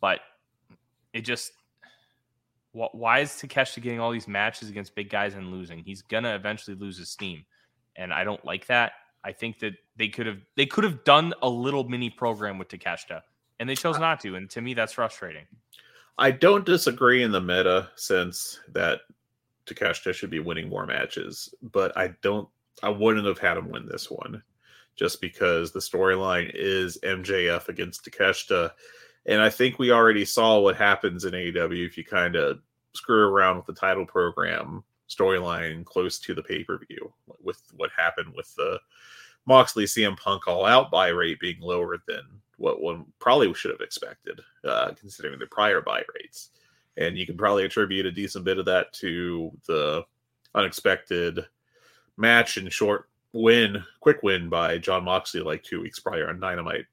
[0.00, 0.20] But
[1.12, 1.52] it just
[2.72, 5.82] why is Takeshita getting all these matches against big guys and losing?
[5.82, 7.44] He's gonna eventually lose his steam,
[7.96, 8.92] and I don't like that.
[9.24, 12.68] I think that they could have they could have done a little mini program with
[12.68, 13.22] Takeshita,
[13.58, 14.36] and they chose not to.
[14.36, 15.46] And to me, that's frustrating.
[16.18, 19.00] I don't disagree in the meta sense that
[19.66, 22.48] Takeshita should be winning more matches, but I don't.
[22.82, 24.42] I wouldn't have had him win this one,
[24.96, 28.72] just because the storyline is MJF against Takeshita,
[29.28, 32.60] and I think we already saw what happens in AEW if you kind of
[32.94, 37.12] screw around with the title program storyline close to the pay per view,
[37.42, 38.80] with what happened with the
[39.46, 42.22] Moxley CM Punk All Out buy rate being lower than
[42.56, 46.50] what one probably should have expected, uh, considering the prior buy rates.
[46.96, 50.04] And you can probably attribute a decent bit of that to the
[50.54, 51.46] unexpected
[52.16, 56.86] match and short win, quick win by Jon Moxley like two weeks prior on Dynamite.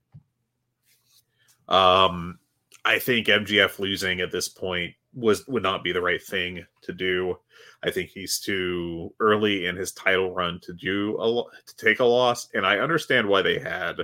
[1.68, 2.40] Um,
[2.84, 6.94] I think MJF losing at this point was would not be the right thing to
[6.94, 7.38] do.
[7.84, 12.06] I think he's too early in his title run to do a to take a
[12.06, 13.98] loss, and I understand why they had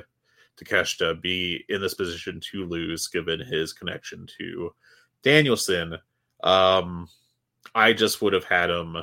[0.58, 4.74] Takeshita be in this position to lose, given his connection to
[5.24, 5.98] Danielson.
[6.44, 7.08] Um,
[7.76, 8.98] I just would have had him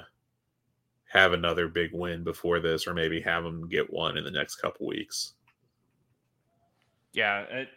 [1.10, 4.56] have another big win before this, or maybe have him get one in the next
[4.56, 5.34] couple weeks.
[7.12, 7.68] Yeah, it,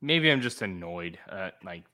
[0.00, 1.18] maybe I'm just annoyed.
[1.28, 1.84] Uh, like,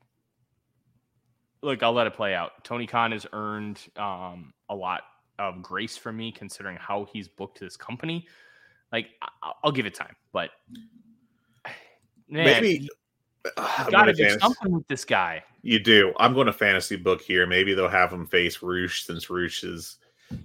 [1.61, 2.63] look, I'll let it play out.
[2.63, 5.01] Tony Khan has earned um, a lot
[5.39, 8.25] of grace from me, considering how he's booked this company.
[8.91, 10.51] Like, I- I'll give it time, but
[12.29, 12.89] man, maybe
[13.57, 15.43] I'm got to do fantasy- something with this guy.
[15.61, 16.13] You do.
[16.17, 17.45] I'm going to fantasy book here.
[17.45, 19.97] Maybe they'll have him face Rush since Rush is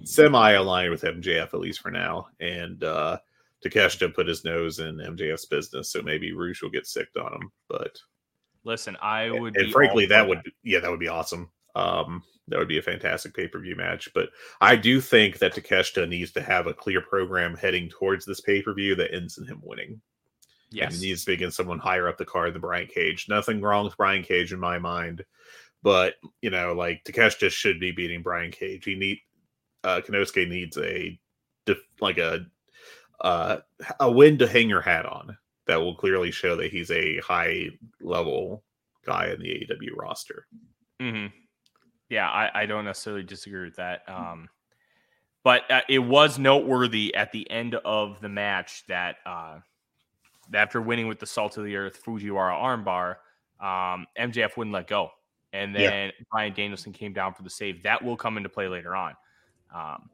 [0.04, 3.18] semi aligned with MJF at least for now, and uh,
[3.64, 7.52] Takeshita put his nose in MJF's business, so maybe Rush will get sicked on him.
[7.68, 7.96] But
[8.64, 11.50] Listen, I would, and be frankly, that would yeah, that would be awesome.
[11.74, 14.08] Um, that would be a fantastic pay per view match.
[14.14, 18.40] But I do think that Takeshita needs to have a clear program heading towards this
[18.40, 20.00] pay per view that ends in him winning.
[20.70, 23.26] yes, And he needs to be against someone higher up the card than Brian Cage.
[23.28, 25.24] Nothing wrong with Brian Cage in my mind,
[25.82, 28.84] but you know, like Takeshita should be beating Brian Cage.
[28.84, 29.18] He need
[29.82, 31.18] uh Konosuke needs a
[31.66, 32.46] def- like a
[33.22, 33.58] uh
[34.00, 37.68] a win to hang your hat on that will clearly show that he's a high
[38.00, 38.64] level
[39.06, 40.46] guy in the AEW roster.
[41.00, 41.26] hmm
[42.08, 44.02] Yeah, I, I don't necessarily disagree with that.
[44.08, 44.48] Um,
[45.44, 49.58] but uh, it was noteworthy at the end of the match that uh,
[50.54, 53.16] after winning with the Salt of the Earth Fujiwara armbar,
[53.64, 55.10] um, MJF wouldn't let go.
[55.52, 55.90] And Yeah.
[55.90, 57.82] then Bryan Danielson came down for the save.
[57.82, 59.14] That will come into play later on.
[59.74, 60.10] Um,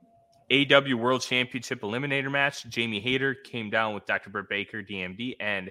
[0.50, 2.68] AEW World Championship Eliminator match.
[2.68, 4.30] Jamie Hayter came down with Dr.
[4.30, 5.70] Britt Baker, DMD, and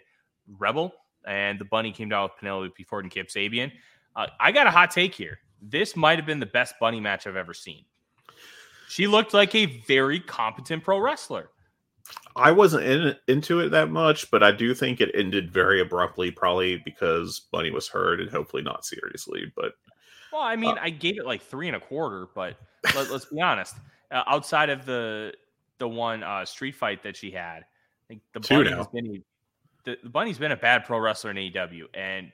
[0.60, 0.94] Rebel.
[1.26, 3.72] And the Bunny came down with Penelope Ford and Kip Sabian.
[4.15, 5.40] Uh, I got a hot take here.
[5.62, 7.84] This might have been the best Bunny match I've ever seen.
[8.88, 11.50] She looked like a very competent pro wrestler.
[12.38, 16.32] I wasn't in into it that much, but I do think it ended very abruptly,
[16.32, 19.52] probably because Bunny was hurt and hopefully not seriously.
[19.56, 19.73] But
[20.32, 22.56] Well, I mean, Uh, I gave it like three and a quarter, but
[22.96, 23.75] let, us be honest.
[24.12, 25.34] Uh, outside of the
[25.80, 27.66] the one uh, street fight that she had,
[28.10, 28.78] like the Two bunny now.
[28.78, 29.24] has been
[29.84, 32.32] the, the Bunny's been a bad pro wrestler in AEW, and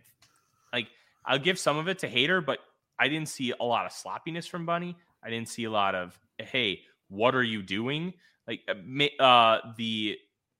[0.71, 0.87] like
[1.25, 2.59] I'll give some of it to Hayter, but
[2.99, 4.95] I didn't see a lot of sloppiness from Bunny.
[5.23, 8.13] I didn't see a lot of hey, what are you doing?
[8.47, 10.17] Like uh, uh the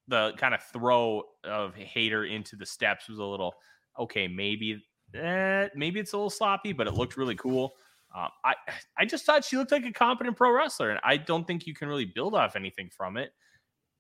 [0.08, 3.56] the kind of throw of Hayter into the steps was a little
[4.00, 4.28] okay.
[4.28, 4.84] Maybe
[5.14, 7.74] eh, maybe it's a little sloppy, but it looked really cool.
[8.14, 8.56] Um, I
[8.98, 11.74] I just thought she looked like a competent pro wrestler, and I don't think you
[11.74, 13.34] can really build off anything from it.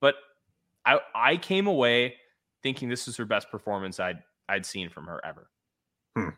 [0.01, 0.15] But
[0.85, 2.15] I I came away
[2.61, 5.49] thinking this was her best performance I'd I'd seen from her ever.
[6.15, 6.29] Hmm.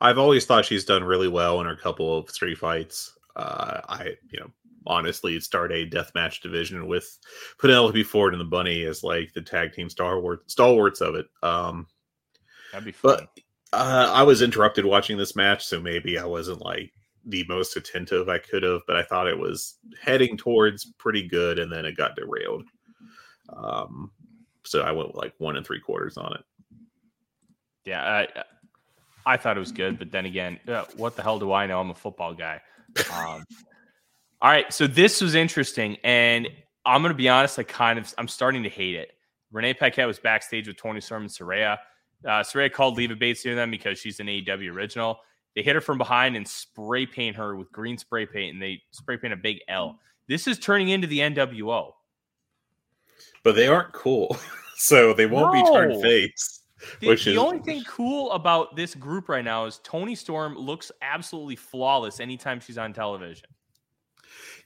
[0.00, 3.16] I've always thought she's done really well in her couple of street fights.
[3.36, 4.50] Uh, I you know
[4.86, 7.18] honestly start a death match division with
[7.58, 11.26] Penelope Ford and the Bunny as like the tag team stalwart stalwarts of it.
[11.42, 11.86] Um,
[12.72, 13.28] That'd be fun.
[13.72, 16.92] But uh, I was interrupted watching this match, so maybe I wasn't like
[17.26, 21.58] the most attentive I could have, but I thought it was heading towards pretty good,
[21.58, 22.64] and then it got derailed.
[23.52, 24.10] Um,
[24.64, 26.44] so I went like one and three quarters on it.
[27.84, 28.44] Yeah, I,
[29.26, 31.80] I thought it was good, but then again, uh, what the hell do I know?
[31.80, 32.60] I'm a football guy.
[33.12, 33.44] Um,
[34.42, 36.48] all right, so this was interesting, and
[36.86, 37.58] I'm going to be honest.
[37.58, 39.12] I kind of I'm starting to hate it.
[39.52, 41.78] Renee Paquette was backstage with Toni Storm and Saraya.
[42.24, 45.18] Uh, Saraya called Leva Bates near them because she's an AEW original.
[45.54, 48.82] They hit her from behind and spray paint her with green spray paint, and they
[48.92, 49.90] spray paint a big L.
[49.90, 49.96] Hmm.
[50.28, 51.92] This is turning into the NWO.
[53.42, 54.36] But they aren't cool,
[54.76, 55.62] so they won't no.
[55.62, 56.60] be turned face.
[57.00, 57.38] The, which the is...
[57.38, 62.60] only thing cool about this group right now is Toni Storm looks absolutely flawless anytime
[62.60, 63.46] she's on television.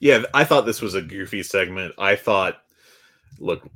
[0.01, 1.95] Yeah, I thought this was a goofy segment.
[1.99, 2.59] I thought,
[3.39, 3.69] look,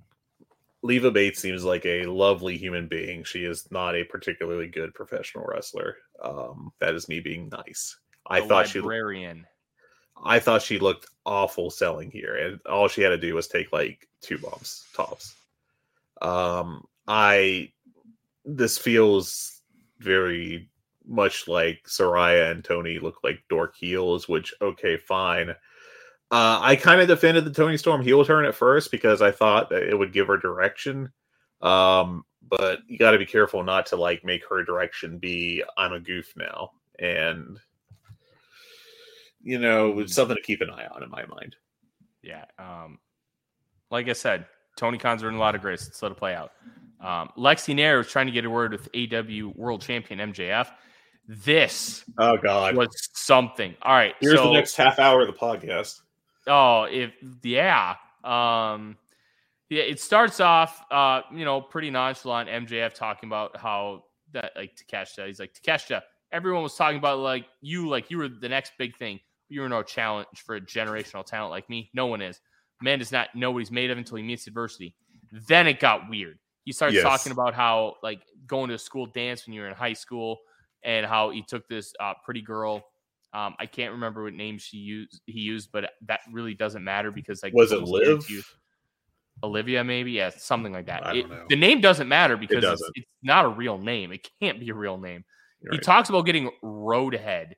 [0.83, 3.25] Leva Bates seems like a lovely human being.
[3.25, 5.97] She is not a particularly good professional wrestler.
[6.23, 7.97] Um, that is me being nice.
[8.27, 9.39] I thought librarian.
[9.39, 9.45] she
[10.25, 13.73] I thought she looked awful selling here, and all she had to do was take
[13.73, 15.35] like two bombs tops.
[16.21, 17.73] Um, I
[18.45, 19.61] this feels
[19.99, 20.71] very
[21.07, 25.55] much like Saraya and Toni look like dork heels, which okay, fine.
[26.31, 29.71] Uh, I kind of defended the Toni Storm heel turn at first because I thought
[29.71, 31.11] that it would give her direction.
[31.63, 35.93] Um, but you got to be careful not to like make her direction be I'm
[35.93, 37.59] a goof now, and
[39.43, 41.57] you know, it's something to keep an eye on in my mind.
[42.23, 42.45] Yeah.
[42.59, 42.99] Um,
[43.91, 45.87] like I said, Tony Khan's earned a lot of grace.
[45.87, 46.53] Let's let it play out.
[47.01, 50.69] Um, Lexy Nair was trying to get a word with AEW World Champion MJF.
[51.27, 53.75] This oh god was something.
[53.83, 56.01] All right, here's so, the next half hour of the podcast.
[56.49, 58.97] Oh, if yeah, um,
[59.69, 62.49] yeah, it starts off, uh, you know, pretty nonchalant.
[62.49, 66.03] MJF talking about how that like Takeshita, he's like Takeshita.
[66.33, 69.21] Everyone was talking about like you, like you were the next big thing.
[69.49, 71.91] You were no challenge for a generational talent like me.
[71.95, 72.41] No one is.
[72.81, 74.95] Man does not know what he's made of until he meets adversity.
[75.33, 76.39] Then it got weird.
[76.65, 77.03] He starts yes.
[77.03, 80.39] talking about how like going to a school dance when you were in high school,
[80.83, 82.85] and how he took this uh, pretty girl
[83.33, 87.11] um, I can't remember what name she used he used, but that really doesn't matter
[87.11, 88.27] because like was it Liv?
[89.43, 91.15] Olivia, maybe, yeah, something like that.
[91.15, 94.11] It, the name doesn't matter because it it's, it's, not a real name.
[94.11, 95.25] It can't be a real name.
[95.63, 95.75] Right.
[95.75, 97.53] He talks about getting roadhead,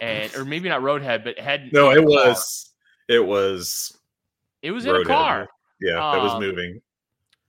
[0.00, 1.70] and or maybe not roadhead, but head.
[1.72, 2.72] No, it was,
[3.08, 3.96] it was,
[4.62, 5.48] it was in a car.
[5.80, 6.80] Yeah, um, it was moving.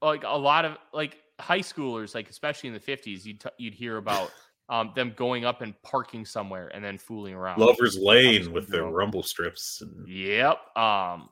[0.01, 3.73] Like a lot of like high schoolers, like especially in the fifties, you'd t- you'd
[3.73, 4.31] hear about
[4.69, 7.59] um, them going up and parking somewhere and then fooling around.
[7.59, 9.81] Lover's Lane with their rumble strips.
[9.81, 10.07] And...
[10.07, 10.77] Yep.
[10.77, 11.29] Um,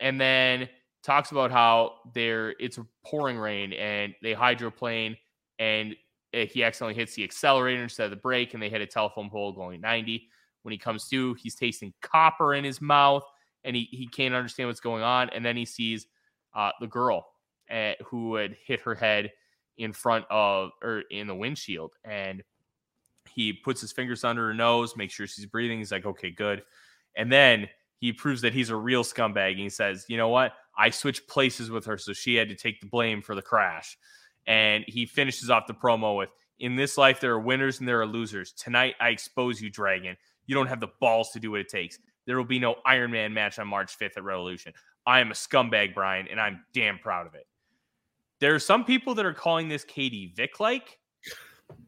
[0.00, 0.68] and then
[1.02, 5.16] talks about how there it's pouring rain and they hydroplane
[5.58, 5.96] and
[6.32, 9.52] he accidentally hits the accelerator instead of the brake and they hit a telephone pole
[9.52, 10.28] going 90.
[10.62, 13.24] When he comes to, he's tasting copper in his mouth
[13.64, 15.30] and he, he can't understand what's going on.
[15.30, 16.06] And then he sees
[16.54, 17.26] uh, the girl
[17.70, 19.32] uh, who had hit her head
[19.78, 22.42] in front of or in the windshield and
[23.34, 25.78] he puts his fingers under her nose, makes sure she's breathing.
[25.78, 26.62] He's like, okay, good.
[27.16, 27.68] And then
[27.98, 29.52] he proves that he's a real scumbag.
[29.52, 30.52] And he says, you know what?
[30.76, 33.98] I switched places with her, so she had to take the blame for the crash.
[34.46, 38.00] And he finishes off the promo with, in this life, there are winners and there
[38.00, 38.52] are losers.
[38.52, 40.16] Tonight, I expose you, Dragon.
[40.46, 41.98] You don't have the balls to do what it takes.
[42.26, 44.72] There will be no Iron Man match on March 5th at Revolution.
[45.06, 47.46] I am a scumbag, Bryan, and I'm damn proud of it.
[48.40, 50.98] There are some people that are calling this Katie Vick like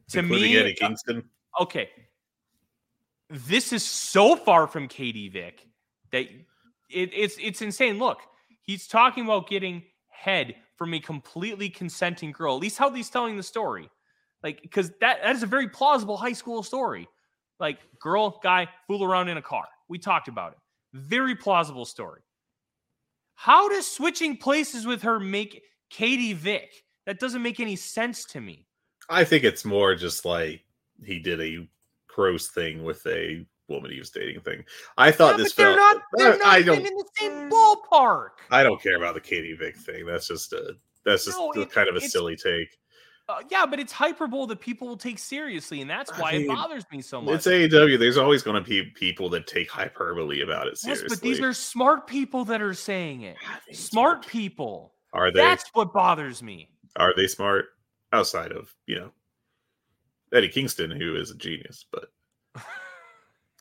[0.09, 1.23] to Including me, Eddie uh, Kingston.
[1.59, 1.89] okay,
[3.29, 5.65] this is so far from Katie Vick
[6.11, 6.25] that
[6.89, 7.97] it, it's it's insane.
[7.97, 8.19] Look,
[8.61, 12.55] he's talking about getting head from a completely consenting girl.
[12.55, 13.89] At least how he's telling the story,
[14.43, 17.07] like because that that is a very plausible high school story.
[17.59, 19.65] Like girl, guy, fool around in a car.
[19.87, 20.57] We talked about it.
[20.93, 22.21] Very plausible story.
[23.35, 28.41] How does switching places with her make Katie Vick That doesn't make any sense to
[28.41, 28.67] me.
[29.11, 30.63] I think it's more just like
[31.03, 31.67] he did a
[32.07, 34.63] gross thing with a woman he was dating thing.
[34.97, 35.95] I thought this but they're felt.
[35.95, 36.03] not.
[36.13, 36.77] They're not I don't.
[36.79, 38.29] in the same ballpark.
[38.49, 40.05] I don't care about the Katie Vick thing.
[40.05, 40.75] That's just a.
[41.05, 42.69] That's just No, it- kind of a silly take.
[43.29, 46.41] Uh, yeah, but it's hyperbole that people will take seriously, and that's I why mean,
[46.41, 47.35] it bothers me so much.
[47.35, 47.97] It's AEW.
[47.97, 51.07] There's always going to be people that take hyperbole about it yes, seriously.
[51.09, 53.37] but these are smart people that are saying it.
[53.69, 54.95] They Smart people.
[55.13, 55.39] Are they?
[55.39, 56.69] That's what bothers me.
[56.97, 57.67] Are they smart?
[58.13, 59.11] Outside of you know
[60.33, 62.11] Eddie Kingston, who is a genius, but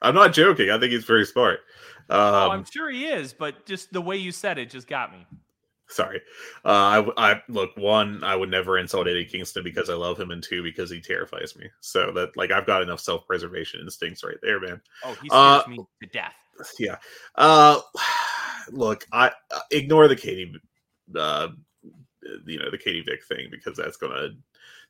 [0.03, 0.71] I'm not joking.
[0.71, 1.61] I think he's very smart.
[2.09, 5.13] Um, oh, I'm sure he is, but just the way you said it just got
[5.13, 5.25] me.
[5.89, 6.21] sorry.
[6.65, 8.25] Uh, I, I look one.
[8.25, 11.55] I would never insult Eddie Kingston because I love him, and two because he terrifies
[11.57, 11.69] me.
[11.81, 14.81] So that like I've got enough self preservation instincts right there, man.
[15.05, 16.35] Oh, he Uh, scares me to death.
[16.79, 16.97] Yeah.
[17.37, 17.81] Uh,
[18.71, 20.53] look, I uh, ignore the Katie,
[21.17, 21.49] uh,
[22.47, 24.31] you know, the Katie Vick thing because that's gonna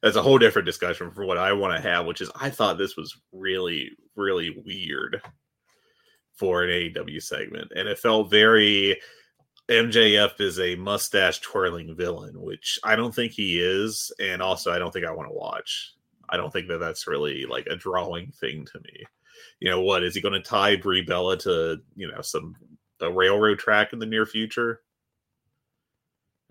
[0.02, 2.78] that's a whole different discussion for what I want to have, which is I thought
[2.78, 5.22] this was really really weird
[6.34, 9.00] for an AEW segment, and it felt very
[9.70, 14.80] MJF is a mustache twirling villain, which I don't think he is, and also I
[14.80, 15.94] don't think I want to watch.
[16.28, 19.04] I don't think that that's really like a drawing thing to me.
[19.60, 22.56] You know what is he going to tie Brie Bella to you know some
[23.00, 24.80] a railroad track in the near future?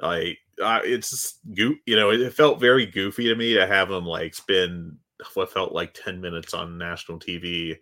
[0.02, 3.90] Like uh, it's goo you know it, it felt very goofy to me to have
[3.90, 4.96] him like spend
[5.34, 7.78] what felt like 10 minutes on national TV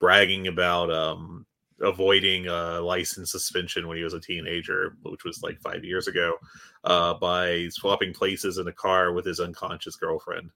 [0.00, 1.46] bragging about um
[1.82, 6.36] avoiding a license suspension when he was a teenager, which was like five years ago,
[6.84, 10.50] uh, by swapping places in a car with his unconscious girlfriend.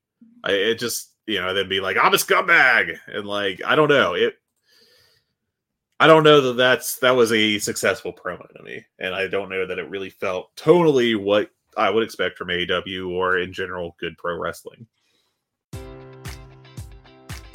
[0.44, 2.96] I, it just, you know, then be like, I'm a scumbag.
[3.08, 4.14] And like, I don't know.
[4.14, 4.34] It,
[5.98, 8.84] I don't know that that's, that was a successful promo to me.
[8.98, 13.10] And I don't know that it really felt totally what I would expect from AEW
[13.10, 14.86] or in general good pro wrestling.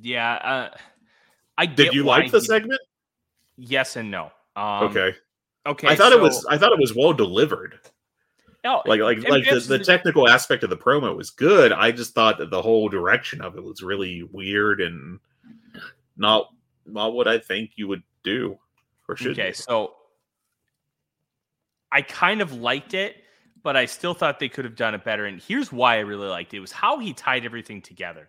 [0.00, 0.76] Yeah, uh,
[1.58, 2.80] I Did you like the he- segment?
[3.56, 4.32] Yes and no.
[4.56, 5.14] Um, okay.
[5.66, 5.88] Okay.
[5.88, 7.78] I thought it was, I thought it was well delivered.
[8.64, 11.72] no, like like like the, the technical aspect of the promo was good.
[11.72, 15.18] I just thought that the whole direction of it was really weird and
[16.16, 16.48] not
[16.86, 18.58] not what I think you would do
[19.08, 19.32] or should.
[19.32, 19.54] Okay, do.
[19.54, 19.94] so
[21.92, 23.16] I kind of liked it,
[23.62, 25.26] but I still thought they could have done it better.
[25.26, 28.28] And here's why I really liked it: it was how he tied everything together.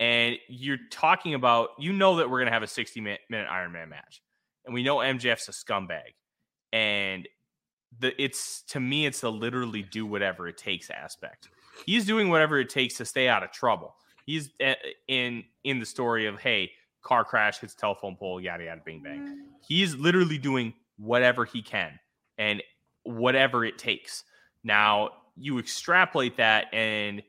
[0.00, 3.70] And you're talking about, you know, that we're gonna have a 60 minute, minute Iron
[3.70, 4.22] Man match,
[4.64, 6.14] and we know MJF's a scumbag,
[6.72, 7.28] and
[7.98, 11.50] the it's to me, it's the literally do whatever it takes aspect.
[11.86, 13.94] He's doing whatever it takes to stay out of trouble.
[14.26, 14.74] He's uh,
[15.08, 16.72] in in the story of hey,
[17.02, 19.44] car crash, hits telephone pole, yada yada, bing bang.
[19.66, 21.98] He's literally doing whatever he can
[22.38, 22.62] and
[23.02, 24.24] whatever it takes.
[24.62, 27.22] Now you extrapolate that, and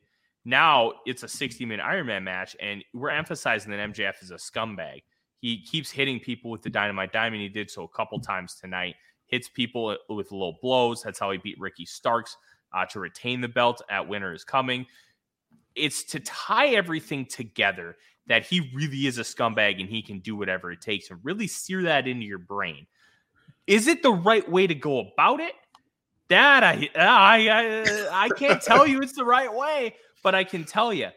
[0.46, 4.36] now it's a 60 minute Iron Man match, and we're emphasizing that MJF is a
[4.36, 5.04] scumbag.
[5.40, 7.42] He keeps hitting people with the dynamite diamond.
[7.42, 8.96] He did so a couple times tonight.
[9.28, 11.04] Hits people with low blows.
[11.04, 12.38] That's how he beat Ricky Starks
[12.74, 14.86] uh, to retain the belt at Winter is Coming.
[15.76, 17.96] It's to tie everything together
[18.28, 21.48] that he really is a scumbag and he can do whatever it takes and really
[21.48, 22.86] sear that into your brain.
[23.68, 25.54] Is it the right way to go about it?
[26.30, 30.64] That I I I, I can't tell you it's the right way, but I can
[30.64, 31.10] tell you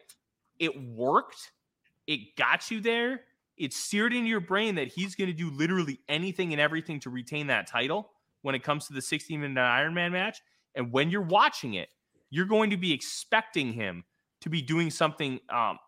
[0.59, 1.51] it worked.
[2.07, 3.21] It got you there.
[3.57, 7.09] It's seared into your brain that he's going to do literally anything and everything to
[7.09, 10.39] retain that title when it comes to the 60 minute Iron Man match.
[10.75, 11.89] And when you're watching it,
[12.29, 14.03] you're going to be expecting him
[14.41, 15.79] to be doing something um,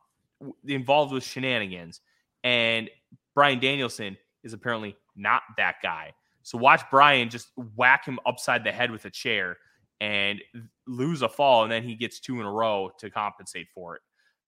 [0.65, 2.01] involved with shenanigans.
[2.43, 2.89] And
[3.35, 6.13] Bryan Danielson is apparently not that guy.
[6.43, 9.57] So watch Bryan just whack him upside the head with a chair
[9.99, 10.41] and
[10.85, 14.01] lose a fall, and then he gets two in a row to compensate for it.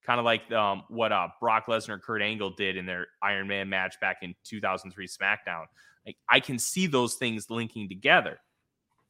[0.06, 3.48] Kind of like um, what uh, Brock Lesnar, and Kurt Angle did in their Iron
[3.48, 5.66] Man match back in 2003 SmackDown.
[6.06, 8.40] Like I can see those things linking together,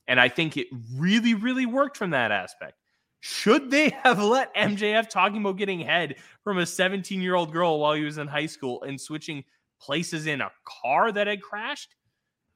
[0.08, 2.74] and I think it really, really worked from that aspect.
[3.22, 7.80] Should they have let MJF talking about getting head from a 17 year old girl
[7.80, 9.44] while he was in high school and switching
[9.82, 11.96] places in a car that had crashed?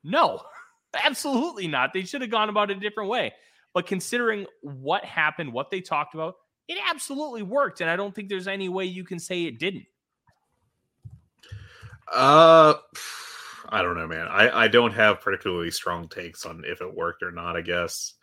[0.04, 0.42] No,
[0.94, 1.94] absolutely not.
[1.94, 3.34] They should have gone about it a different way.
[3.74, 6.36] But considering what happened, what they talked about,
[6.68, 7.82] it absolutely worked.
[7.82, 9.86] And I don't think there's any way you can say it didn't.
[12.12, 12.76] Uh,
[13.70, 14.28] I don't know, man.
[14.28, 18.14] I, I don't have particularly strong takes on if it worked or not, I guess.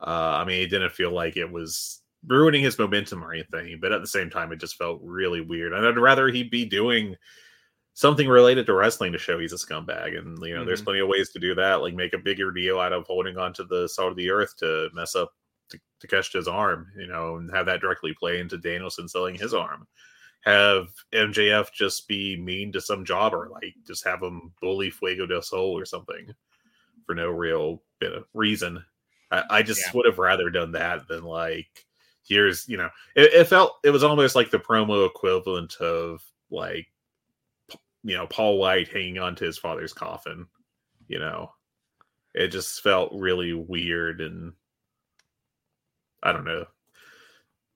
[0.00, 3.92] Uh, I mean, it didn't feel like it was ruining his momentum or anything, but
[3.92, 5.72] at the same time, it just felt really weird.
[5.72, 7.16] And I'd rather he be doing
[7.96, 10.18] something related to wrestling to show he's a scumbag.
[10.18, 10.66] And you know, mm-hmm.
[10.66, 11.80] there's plenty of ways to do that.
[11.80, 14.90] Like make a bigger deal out of holding onto the salt of the earth to
[14.92, 15.32] mess up
[16.04, 19.86] Takeshita's arm, you know, and have that directly play into Danielson selling his arm.
[20.42, 25.40] Have MJF just be mean to some jobber, like just have him bully Fuego del
[25.40, 26.34] Sol or something
[27.06, 28.84] for no real bit of reason.
[29.30, 29.92] I, I just yeah.
[29.94, 31.86] would have rather done that than like
[32.28, 36.86] here's you know it, it felt it was almost like the promo equivalent of like
[38.06, 40.46] you know Paul Wight hanging onto his father's coffin.
[41.08, 41.52] You know,
[42.34, 44.52] it just felt really weird and
[46.22, 46.66] I don't know.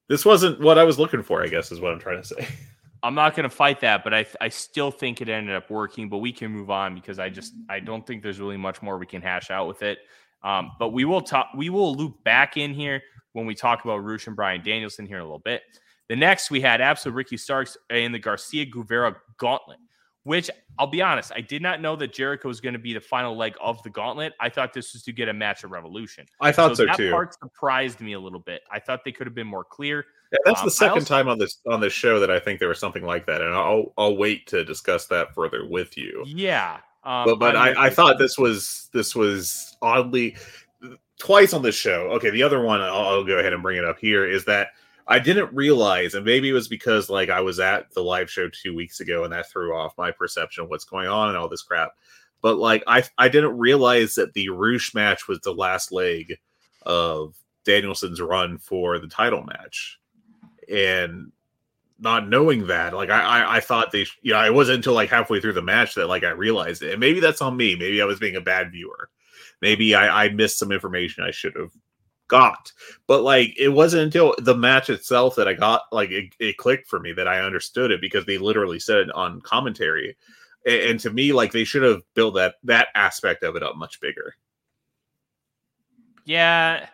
[0.08, 1.42] This wasn't what I was looking for.
[1.42, 2.48] I guess is what I'm trying to say.
[3.02, 6.08] I'm not going to fight that, but I I still think it ended up working.
[6.08, 8.98] But we can move on because I just I don't think there's really much more
[8.98, 9.98] we can hash out with it.
[10.44, 11.48] Um, but we will talk.
[11.56, 13.02] We will loop back in here
[13.32, 15.62] when we talk about Rush and Bryan Danielson here in a little bit.
[16.08, 19.78] The next we had absolute Ricky Starks in the Garcia Guevara Gauntlet
[20.24, 23.00] which I'll be honest, I did not know that Jericho was going to be the
[23.00, 24.34] final leg of the gauntlet.
[24.40, 26.26] I thought this was to get a match of Revolution.
[26.40, 27.10] I thought so, so that too.
[27.10, 28.62] part surprised me a little bit.
[28.70, 30.06] I thought they could have been more clear.
[30.32, 32.60] Yeah, that's um, the second also, time on this on this show that I think
[32.60, 36.22] there was something like that, and I'll I'll wait to discuss that further with you.
[36.26, 40.36] Yeah, um, but but I, I thought this was this was oddly
[41.18, 42.10] twice on this show.
[42.12, 44.68] Okay, the other one I'll, I'll go ahead and bring it up here is that
[45.06, 48.48] I didn't realize, and maybe it was because like I was at the live show
[48.48, 51.48] two weeks ago, and that threw off my perception of what's going on and all
[51.48, 51.92] this crap.
[52.42, 56.38] But like I I didn't realize that the Rush match was the last leg
[56.82, 57.34] of
[57.64, 59.98] Danielson's run for the title match,
[60.72, 61.32] and
[61.98, 65.10] not knowing that, like I, I, I thought they, you know, it wasn't until like
[65.10, 67.76] halfway through the match that like I realized it, and maybe that's on me.
[67.76, 69.10] Maybe I was being a bad viewer.
[69.60, 71.72] Maybe I, I missed some information I should have
[72.30, 72.72] got.
[73.06, 76.88] But like it wasn't until the match itself that I got like it, it clicked
[76.88, 80.16] for me that I understood it because they literally said it on commentary.
[80.64, 83.76] And, and to me, like they should have built that that aspect of it up
[83.76, 84.34] much bigger.
[86.24, 86.88] Yeah.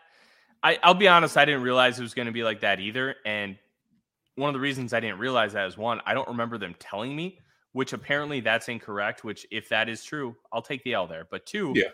[0.62, 3.16] I, I'll be honest, I didn't realize it was going to be like that either.
[3.24, 3.56] And
[4.34, 7.14] one of the reasons I didn't realize that is one, I don't remember them telling
[7.14, 7.38] me,
[7.72, 9.22] which apparently that's incorrect.
[9.22, 11.26] Which, if that is true, I'll take the L there.
[11.30, 11.90] But two, yeah,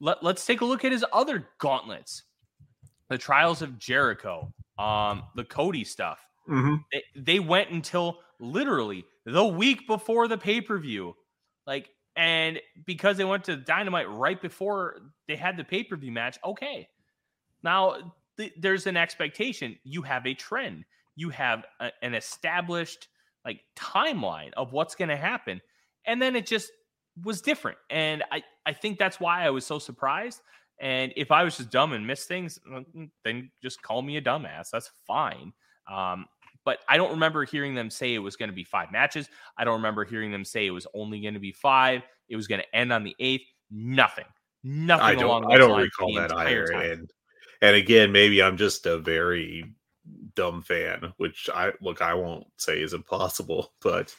[0.00, 2.24] let, let's take a look at his other gauntlets
[3.08, 6.20] the trials of Jericho, um, the Cody stuff.
[6.48, 6.76] Mm-hmm.
[6.92, 11.14] They, they went until literally the week before the pay per view.
[11.66, 14.96] Like, and because they went to Dynamite right before
[15.28, 16.88] they had the pay per view match, okay.
[17.62, 19.78] Now, th- there's an expectation.
[19.84, 20.84] You have a trend,
[21.16, 23.08] you have a, an established
[23.44, 25.60] like timeline of what's going to happen.
[26.04, 26.70] And then it just
[27.24, 27.78] was different.
[27.90, 30.40] And I, I think that's why I was so surprised.
[30.82, 34.22] And if I was just dumb and missed things, mm, then just call me a
[34.22, 34.68] dumbass.
[34.70, 35.52] That's fine.
[35.90, 36.26] Um,
[36.64, 39.28] but I don't remember hearing them say it was going to be five matches.
[39.56, 42.02] I don't remember hearing them say it was only going to be five.
[42.28, 43.46] It was going to end on the eighth.
[43.70, 44.24] Nothing.
[44.64, 46.72] Nothing I don't, I don't recall that either.
[46.72, 47.10] And
[47.62, 49.64] and again, maybe I'm just a very
[50.34, 54.14] dumb fan, which I look I won't say is impossible, but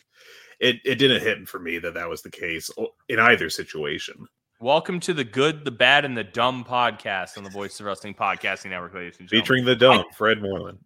[0.60, 2.70] it it didn't hit for me that that was the case
[3.10, 4.28] in either situation.
[4.64, 8.14] Welcome to the good, the bad, and the dumb podcast on the Voice of Wrestling
[8.14, 9.44] Podcasting Network, ladies and gentlemen.
[9.44, 10.78] Featuring the dumb, Fred Moreland.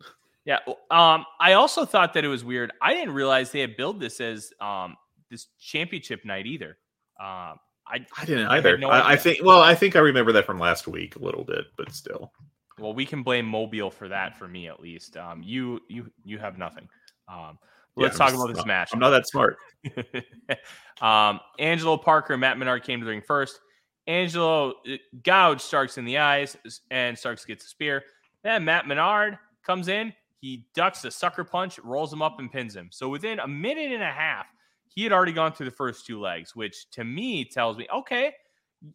[0.45, 0.57] Yeah.
[0.89, 2.71] Um, I also thought that it was weird.
[2.81, 4.95] I didn't realize they had billed this as um
[5.29, 6.79] this championship night either.
[7.19, 8.77] Um, I I didn't either.
[8.77, 11.19] I, no I, I, think well, I think I remember that from last week a
[11.19, 12.33] little bit, but still.
[12.79, 15.17] Well, we can blame Mobile for that for me at least.
[15.17, 16.89] Um, you you you have nothing.
[17.31, 17.59] Um,
[17.95, 18.89] let's yeah, talk about this not, match.
[18.91, 19.57] I'm not that smart.
[20.99, 23.59] um, Angelo Parker and Matt Menard came to the ring first.
[24.07, 26.57] Angelo uh, gouged Starks in the eyes,
[26.89, 28.03] and Starks gets a spear.
[28.43, 30.13] Then Matt Menard comes in.
[30.39, 32.89] He ducks a sucker punch, rolls him up, and pins him.
[32.91, 34.45] So within a minute and a half,
[34.87, 38.33] he had already gone through the first two legs, which to me tells me, okay,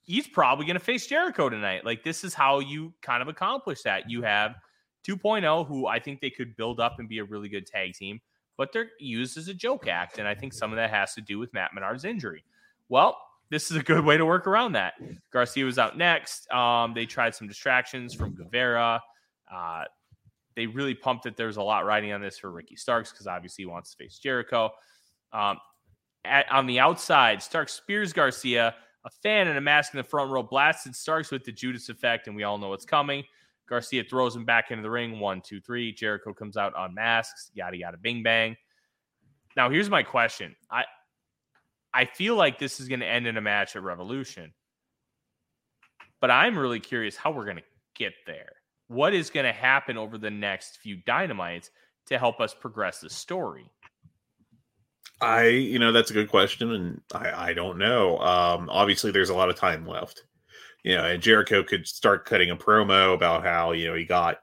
[0.03, 1.85] he's probably going to face Jericho tonight.
[1.85, 4.11] Like this is how you kind of accomplish that.
[4.11, 4.55] You have
[5.07, 8.21] 2.0 who I think they could build up and be a really good tag team,
[8.57, 11.21] but they're used as a joke act and I think some of that has to
[11.21, 12.45] do with Matt Menard's injury.
[12.89, 13.17] Well,
[13.53, 14.94] this is a good way to work around that.
[15.30, 16.50] Garcia was out next.
[16.50, 18.98] Um, they tried some distractions from Guevara.
[19.55, 19.84] Uh,
[20.57, 21.36] they really pumped it.
[21.36, 24.18] There's a lot riding on this for Ricky Starks because obviously he wants to face
[24.18, 24.70] Jericho.
[25.34, 25.59] Um,
[26.24, 28.74] at, on the outside, Starks spears Garcia.
[29.05, 32.28] A fan in a mask in the front row blasted Starks with the Judas effect,
[32.28, 33.22] and we all know what's coming.
[33.68, 35.20] Garcia throws him back into the ring.
[35.20, 35.92] One, two, three.
[35.92, 37.50] Jericho comes out unmasked.
[37.53, 38.57] Yada yada, bing bang.
[39.59, 40.57] Now here's my question.
[40.70, 40.84] I
[41.95, 44.53] I feel like this is going to end in a match at Revolution.
[46.20, 47.62] But I'm really curious how we're going to
[47.95, 48.53] get there.
[48.88, 51.70] What is going to happen over the next few dynamites
[52.07, 53.70] to help us progress the story?
[55.20, 58.18] I, you know, that's a good question, and I, I don't know.
[58.18, 60.24] Um, obviously, there's a lot of time left.
[60.82, 64.40] You know, and Jericho could start cutting a promo about how you know he got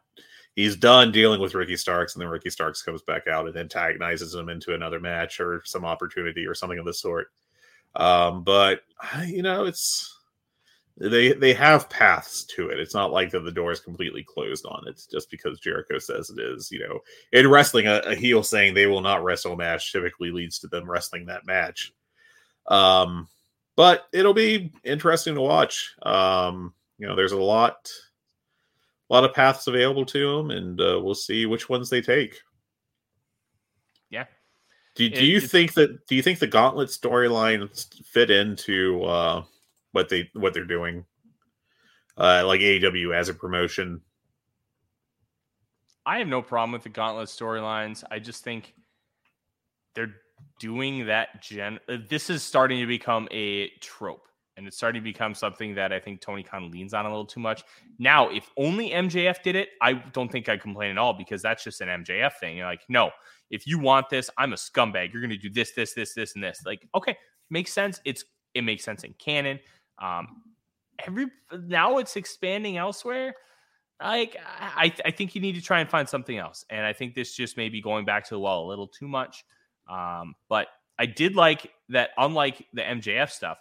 [0.59, 4.35] he's done dealing with Ricky Starks, and then Ricky Starks comes back out and antagonizes
[4.35, 7.31] him into another match or some opportunity or something of the sort.
[7.95, 8.81] Um, but
[9.25, 10.13] you know, it's
[10.97, 12.79] they they have paths to it.
[12.79, 15.01] It's not like that the door is completely closed on it.
[15.09, 16.69] just because Jericho says it is.
[16.71, 16.99] You know,
[17.31, 20.67] in wrestling, a, a heel saying they will not wrestle a match typically leads to
[20.67, 21.93] them wrestling that match.
[22.67, 23.29] Um,
[23.77, 25.95] but it'll be interesting to watch.
[26.03, 27.89] Um, you know, there's a lot,
[29.09, 32.39] a lot of paths available to them, and uh, we'll see which ones they take.
[34.09, 34.25] Yeah,
[34.95, 37.69] do, do you think that do you think the gauntlet storyline
[38.05, 39.43] fit into uh,
[39.91, 41.05] what they what they're doing?
[42.17, 44.01] Uh, like AEW as a promotion.
[46.05, 48.03] I have no problem with the gauntlet storylines.
[48.11, 48.73] I just think
[49.95, 50.15] they're
[50.59, 51.79] doing that gen
[52.09, 54.28] this is starting to become a trope
[54.59, 57.25] and it's starting to become something that I think Tony Khan leans on a little
[57.25, 57.63] too much.
[57.97, 61.63] Now, if only MJF did it, I don't think I'd complain at all because that's
[61.63, 62.57] just an MJF thing.
[62.57, 63.09] You're like, no,
[63.49, 65.13] if you want this, I'm a scumbag.
[65.13, 66.61] You're going to do this, this, this, this, and this.
[66.65, 67.17] Like, okay,
[67.49, 68.01] makes sense.
[68.03, 69.59] It's it makes sense in canon.
[69.97, 70.41] Um,
[71.07, 73.33] every now it's expanding elsewhere.
[74.03, 76.65] Like, I I think you need to try and find something else.
[76.69, 79.07] And I think this just may be going back to the well a little too
[79.07, 79.45] much.
[79.89, 80.67] Um, but
[80.99, 82.09] I did like that.
[82.17, 83.57] Unlike the MJF stuff,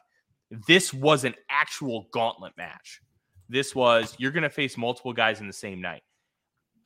[0.50, 3.00] this was an actual gauntlet match.
[3.48, 6.02] This was you're going to face multiple guys in the same night.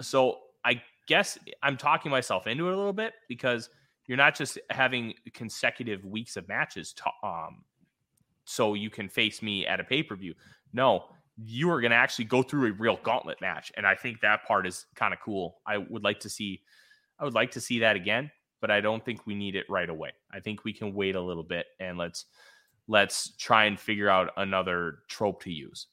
[0.01, 3.69] So I guess I'm talking myself into it a little bit because
[4.07, 7.65] you're not just having consecutive weeks of matches to, um,
[8.45, 10.35] so you can face me at a pay per view.
[10.73, 11.05] No,
[11.45, 14.45] you are going to actually go through a real gauntlet match, and I think that
[14.45, 15.59] part is kind of cool.
[15.67, 16.63] I would like to see,
[17.19, 19.89] I would like to see that again, but I don't think we need it right
[19.89, 20.11] away.
[20.33, 22.27] I think we can wait a little bit and let's
[22.89, 25.87] let's try and figure out another trope to use.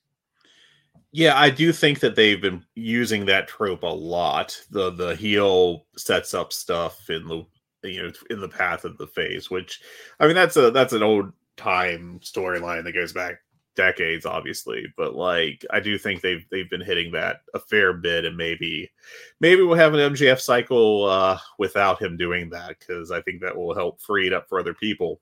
[1.11, 4.59] Yeah, I do think that they've been using that trope a lot.
[4.69, 7.45] The the heel sets up stuff in the
[7.83, 9.81] you know in the path of the face, which
[10.19, 13.39] I mean that's a that's an old time storyline that goes back
[13.75, 14.85] decades, obviously.
[14.97, 18.91] But like I do think they've they've been hitting that a fair bit, and maybe
[19.39, 23.55] maybe we'll have an MJF cycle uh, without him doing that because I think that
[23.55, 25.21] will help free it up for other people.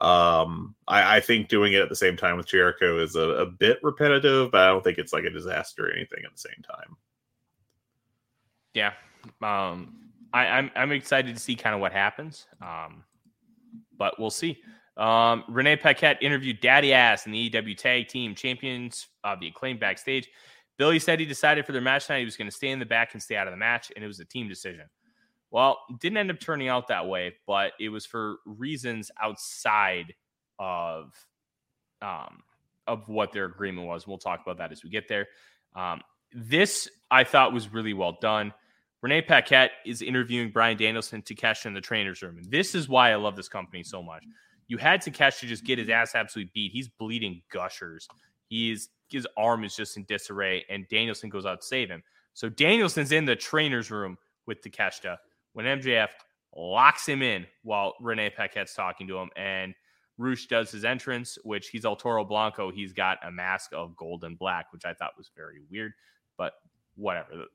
[0.00, 3.46] Um, I, I, think doing it at the same time with Jericho is a, a,
[3.46, 6.62] bit repetitive, but I don't think it's like a disaster or anything at the same
[6.62, 6.96] time.
[8.74, 8.92] Yeah.
[9.40, 12.46] Um, I, I'm, I'm excited to see kind of what happens.
[12.60, 13.04] Um,
[13.96, 14.58] but we'll see.
[14.98, 19.78] Um, Renee Paquette interviewed Daddy Ass and the EW Tag Team Champions of the Acclaim
[19.78, 20.28] backstage.
[20.78, 22.86] Billy said he decided for their match tonight he was going to stay in the
[22.86, 24.84] back and stay out of the match, and it was a team decision.
[25.50, 30.14] Well, didn't end up turning out that way, but it was for reasons outside
[30.58, 31.12] of
[32.02, 32.42] um,
[32.86, 34.06] of what their agreement was.
[34.06, 35.28] We'll talk about that as we get there.
[35.74, 38.52] Um, this I thought was really well done.
[39.02, 42.38] Renee Paquette is interviewing Bryan Danielson to Takeshita in the trainer's room.
[42.38, 44.24] And this is why I love this company so much.
[44.68, 46.72] You had Takeshita just get his ass absolutely beat.
[46.72, 48.08] He's bleeding gushers.
[48.48, 52.02] He's his arm is just in disarray, and Danielson goes out to save him.
[52.34, 55.18] So Danielson's in the trainer's room with Takeshita
[55.56, 56.10] when MJF
[56.54, 59.30] locks him in while Renee Paquette's talking to him.
[59.36, 59.74] And
[60.18, 62.70] Rush does his entrance, which he's El Toro Blanco.
[62.70, 65.94] He's got a mask of gold and black, which I thought was very weird,
[66.36, 66.52] but
[66.94, 67.46] whatever.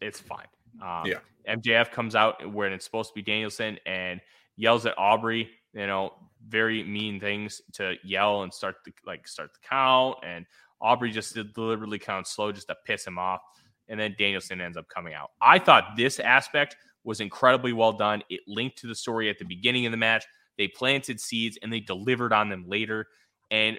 [0.00, 0.46] It's fine.
[0.80, 1.18] Um, yeah.
[1.48, 4.20] MJF comes out when it's supposed to be Danielson and
[4.54, 6.12] yells at Aubrey, you know,
[6.46, 10.18] very mean things to yell and start the like start the count.
[10.24, 10.46] And
[10.80, 13.40] Aubrey just deliberately counts slow just to piss him off.
[13.88, 15.32] And then Danielson ends up coming out.
[15.40, 18.22] I thought this aspect was incredibly well done.
[18.30, 20.24] It linked to the story at the beginning of the match.
[20.58, 23.06] They planted seeds and they delivered on them later.
[23.50, 23.78] And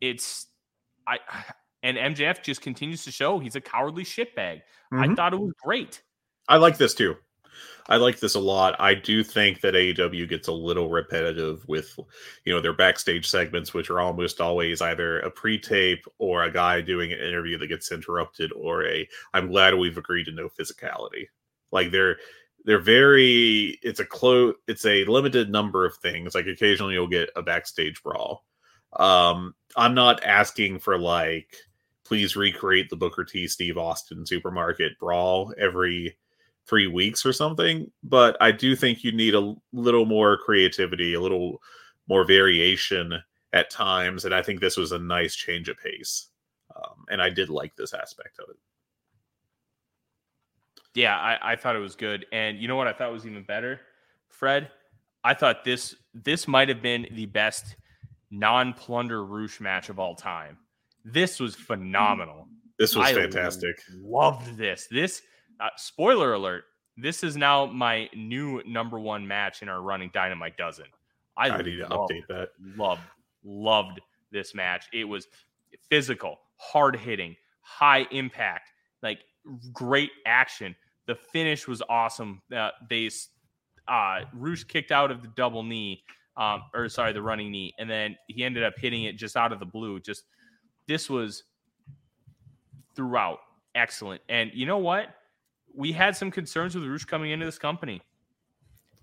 [0.00, 0.46] it's
[1.06, 1.18] I
[1.82, 4.62] and MJF just continues to show he's a cowardly shitbag.
[4.92, 5.16] I Mhm.
[5.16, 6.02] thought it was great.
[6.48, 7.16] I like this too.
[7.88, 8.76] I like this a lot.
[8.80, 11.98] I do think that AEW gets a little repetitive with,
[12.44, 16.80] you know, their backstage segments, which are almost always either a pre-tape or a guy
[16.80, 21.26] doing an interview that gets interrupted, or a "I'm glad we've agreed to no physicality."
[21.72, 22.18] Like they're
[22.64, 23.78] they're very.
[23.82, 24.54] It's a close.
[24.68, 26.34] It's a limited number of things.
[26.34, 28.44] Like occasionally you'll get a backstage brawl.
[28.98, 31.56] Um, I'm not asking for like,
[32.04, 33.48] please recreate the Booker T.
[33.48, 36.16] Steve Austin supermarket brawl every
[36.66, 37.90] three weeks or something.
[38.02, 41.60] But I do think you need a little more creativity, a little
[42.08, 43.14] more variation
[43.52, 44.24] at times.
[44.24, 46.28] And I think this was a nice change of pace.
[46.74, 48.56] Um, and I did like this aspect of it.
[50.94, 52.26] Yeah, I, I thought it was good.
[52.32, 53.80] And you know what I thought was even better,
[54.28, 54.70] Fred?
[55.24, 57.76] I thought this this might have been the best
[58.30, 60.58] non-plunder Rush match of all time.
[61.04, 62.48] This was phenomenal.
[62.78, 63.80] This was I fantastic.
[63.94, 64.88] Loved this.
[64.90, 65.22] This
[65.60, 66.64] uh, spoiler alert.
[66.96, 70.86] This is now my new number one match in our running Dynamite dozen.
[71.36, 72.50] I, I need to update that.
[72.76, 73.02] loved
[73.44, 74.86] loved this match.
[74.92, 75.26] It was
[75.88, 78.70] physical, hard hitting, high impact,
[79.02, 79.20] like
[79.72, 80.74] great action.
[81.06, 82.42] The finish was awesome.
[82.54, 83.10] Uh, they
[83.88, 86.04] uh Rush kicked out of the double knee,
[86.36, 89.52] um, or sorry, the running knee, and then he ended up hitting it just out
[89.52, 90.00] of the blue.
[90.00, 90.24] Just
[90.86, 91.44] this was
[92.94, 93.38] throughout
[93.74, 94.22] excellent.
[94.28, 95.08] And you know what?
[95.74, 98.02] We had some concerns with Rush coming into this company.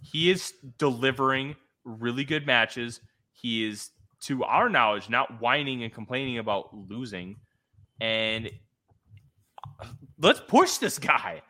[0.01, 3.01] He is delivering really good matches.
[3.33, 3.89] He is,
[4.21, 7.37] to our knowledge, not whining and complaining about losing.
[7.99, 8.51] And
[10.19, 11.41] let's push this guy.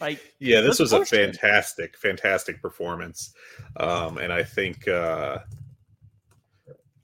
[0.00, 3.32] Like, Yeah, this was a fantastic, fantastic performance.
[3.76, 5.38] Um, and I think uh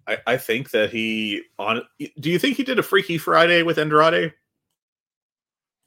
[0.07, 1.83] I, I think that he on
[2.21, 4.35] do you think he did a Freaky Friday with Andrade?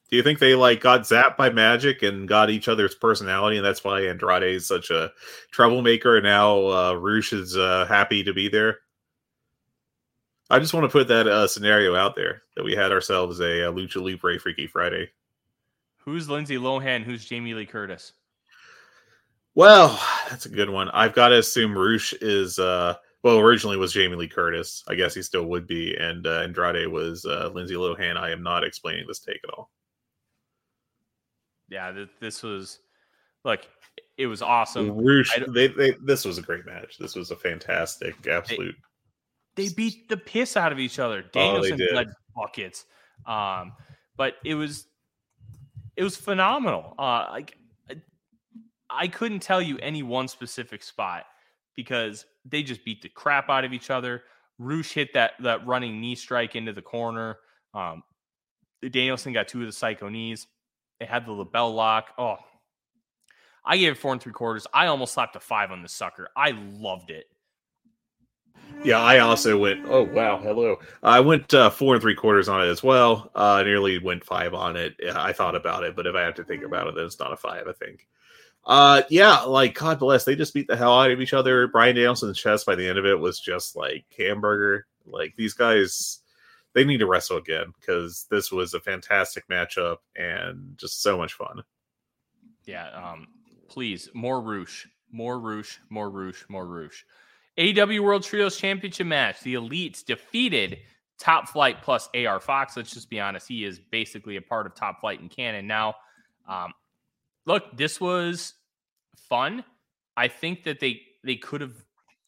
[0.10, 3.66] Do you think they like got zapped by magic and got each other's personality, and
[3.66, 5.12] that's why Andrade is such a
[5.52, 6.16] troublemaker?
[6.16, 8.80] And now uh, Rush is uh, happy to be there.
[10.50, 13.68] I just want to put that uh, scenario out there that we had ourselves a,
[13.68, 15.10] uh Lucha Libre Freaky Friday.
[16.08, 17.04] Who's Lindsay Lohan?
[17.04, 18.14] Who's Jamie Lee Curtis?
[19.56, 20.00] Well,
[20.30, 20.88] that's a good one.
[20.92, 24.86] I've got to assume Rush is uh well originally was Jamie Lee Curtis.
[24.88, 28.16] I guess he still would be, and uh, Andrade was uh, Lindsay Lohan.
[28.16, 29.70] I am not explaining this take at all.
[31.68, 32.80] Yeah, th- this was
[33.44, 33.68] like
[34.18, 34.92] it was awesome.
[34.92, 36.98] Rush, they, they this was a great match.
[36.98, 38.76] This was a fantastic, absolute.
[39.58, 41.22] they beat the piss out of each other.
[41.26, 41.90] Oh, they Danielson did.
[41.92, 42.86] bled buckets.
[43.26, 43.74] Um,
[44.16, 44.87] but it was
[45.98, 46.94] it was phenomenal.
[46.98, 47.58] Uh, like
[47.90, 48.02] I-
[48.90, 51.26] I couldn't tell you any one specific spot
[51.76, 54.24] because they just beat the crap out of each other.
[54.60, 57.40] Rush hit that that running knee strike into the corner.
[57.74, 58.04] Um,
[58.82, 60.48] Danielson got two of the psycho knees.
[61.00, 62.14] They had the LeBell Lock.
[62.18, 62.38] Oh,
[63.66, 64.66] I gave it four and three quarters.
[64.74, 66.30] I almost slapped a five on this sucker.
[66.36, 67.26] I loved it.
[68.84, 69.86] Yeah, I also went.
[69.88, 70.78] Oh wow, hello.
[71.02, 73.32] I went uh, four and three quarters on it as well.
[73.36, 74.96] Uh, nearly went five on it.
[75.14, 77.34] I thought about it, but if I have to think about it, then it's not
[77.34, 77.68] a five.
[77.68, 78.08] I think.
[78.66, 80.26] Uh, yeah, like God bless.
[80.26, 81.68] They just beat the hell out of each other.
[81.68, 84.86] Bryan Danielson's chest by the end of it was just like hamburger.
[85.06, 86.20] Like these guys,
[86.74, 91.34] they need to wrestle again because this was a fantastic matchup and just so much
[91.34, 91.64] fun.
[92.66, 92.90] Yeah.
[92.90, 93.28] Um,
[93.70, 97.06] please, more Rush, more Rush, more Rush, more Rush.
[97.58, 99.42] AEW World Trios Championship match.
[99.42, 100.80] The Elites defeated
[101.20, 102.78] Top Flight plus AR Fox.
[102.78, 103.48] Let's just be honest.
[103.48, 105.96] He is basically a part of Top Flight and Canon now.
[106.48, 106.74] Um,
[107.46, 108.54] look, this was
[109.18, 109.64] fun.
[110.16, 111.74] I think that they they could have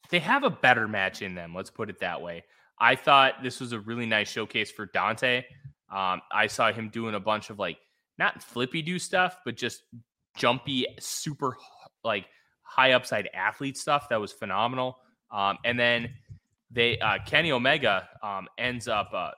[0.09, 1.53] they have a better match in them.
[1.53, 2.43] Let's put it that way.
[2.79, 5.43] I thought this was a really nice showcase for Dante.
[5.91, 7.77] Um, I saw him doing a bunch of like
[8.17, 9.83] not flippy do stuff, but just
[10.37, 11.55] jumpy, super
[12.03, 12.25] like
[12.63, 14.97] high upside athlete stuff that was phenomenal.
[15.31, 16.09] Um, and then
[16.71, 19.31] they uh, Kenny Omega um, ends up uh,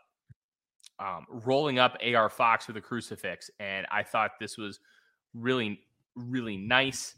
[0.99, 4.79] um, rolling up AR Fox with a crucifix, and I thought this was
[5.33, 5.81] really
[6.15, 7.15] really nice.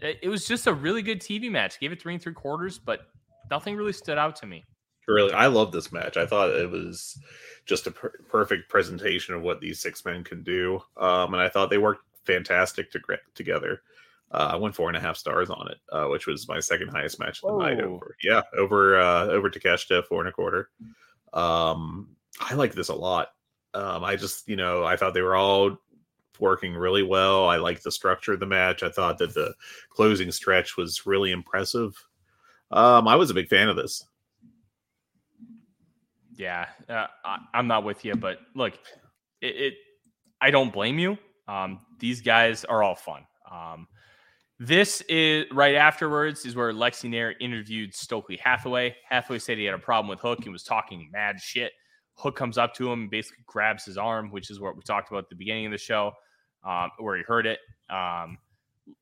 [0.00, 1.80] It, it was just a really good TV match.
[1.80, 3.08] Gave it three and three quarters, but
[3.50, 4.64] nothing really stood out to me.
[5.06, 6.16] Really, I love this match.
[6.16, 7.18] I thought it was
[7.66, 11.48] just a per- perfect presentation of what these six men can do, um, and I
[11.48, 13.00] thought they worked fantastic to
[13.34, 13.82] together.
[14.34, 16.88] Uh, I went four and a half stars on it, uh, which was my second
[16.88, 17.80] highest match of the night.
[17.80, 20.70] Over, yeah, over uh, over Takeshita four and a quarter.
[21.32, 23.28] Um, I like this a lot.
[23.74, 25.76] Um, I just, you know, I thought they were all
[26.40, 27.48] working really well.
[27.48, 28.82] I liked the structure of the match.
[28.82, 29.54] I thought that the
[29.90, 31.94] closing stretch was really impressive.
[32.72, 34.04] Um, I was a big fan of this.
[36.34, 38.74] Yeah, uh, I, am not with you, but look,
[39.40, 39.74] it, it
[40.40, 41.18] I don't blame you.
[41.46, 43.24] Um, these guys are all fun.
[43.48, 43.86] Um,
[44.66, 48.96] this is right afterwards is where Lexy Nair interviewed Stokely Hathaway.
[49.08, 51.72] Hathaway said he had a problem with Hook and was talking mad shit.
[52.14, 55.10] Hook comes up to him and basically grabs his arm, which is what we talked
[55.10, 56.12] about at the beginning of the show,
[56.64, 57.58] um, where he heard it.
[57.90, 58.38] Um,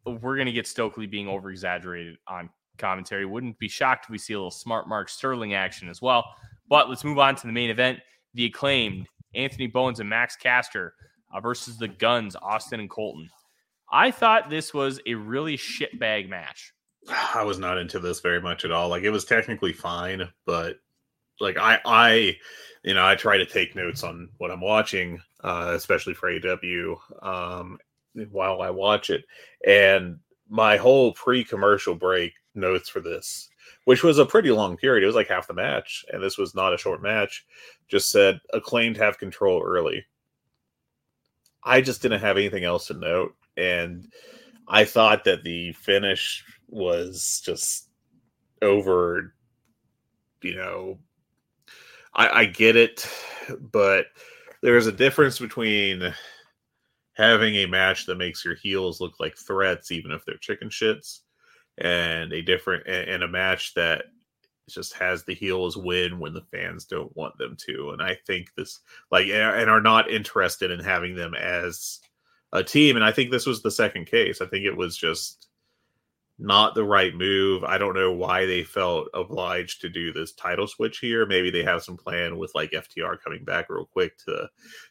[0.04, 2.48] we're going to get Stokely being over exaggerated on
[2.78, 3.24] commentary.
[3.24, 6.24] Wouldn't be shocked if we see a little smart Mark Sterling action as well.
[6.68, 8.00] But let's move on to the main event.
[8.34, 10.94] The acclaimed Anthony Bowens and Max Caster
[11.32, 13.28] uh, versus the Guns, Austin and Colten.
[13.92, 16.72] I thought this was a really shitbag match.
[17.34, 18.88] I was not into this very much at all.
[18.88, 20.76] Like it was technically fine, but
[21.40, 22.36] like I I
[22.82, 26.96] you know, I try to take notes on what I'm watching, uh, especially for AEW,
[27.24, 27.78] um,
[28.30, 29.24] while I watch it.
[29.66, 30.18] And
[30.48, 33.48] my whole pre-commercial break notes for this,
[33.84, 36.54] which was a pretty long period, it was like half the match, and this was
[36.54, 37.46] not a short match,
[37.88, 40.04] just said acclaimed have control early.
[41.62, 44.10] I just didn't have anything else to note, and
[44.68, 47.88] I thought that the finish was just
[48.62, 49.34] over,
[50.42, 50.98] you know,
[52.14, 53.08] I, I get it,
[53.72, 54.06] but
[54.62, 56.14] there's a difference between
[57.14, 61.20] having a match that makes your heels look like threats, even if they're chicken shits,
[61.78, 64.04] and a different and a match that
[64.70, 67.90] just has the heels win when the fans don't want them to.
[67.90, 68.80] And I think this
[69.10, 72.00] like and are not interested in having them as
[72.52, 72.96] a team.
[72.96, 74.40] And I think this was the second case.
[74.40, 75.48] I think it was just
[76.38, 77.62] not the right move.
[77.64, 81.24] I don't know why they felt obliged to do this title switch here.
[81.24, 84.48] Maybe they have some plan with like FTR coming back real quick to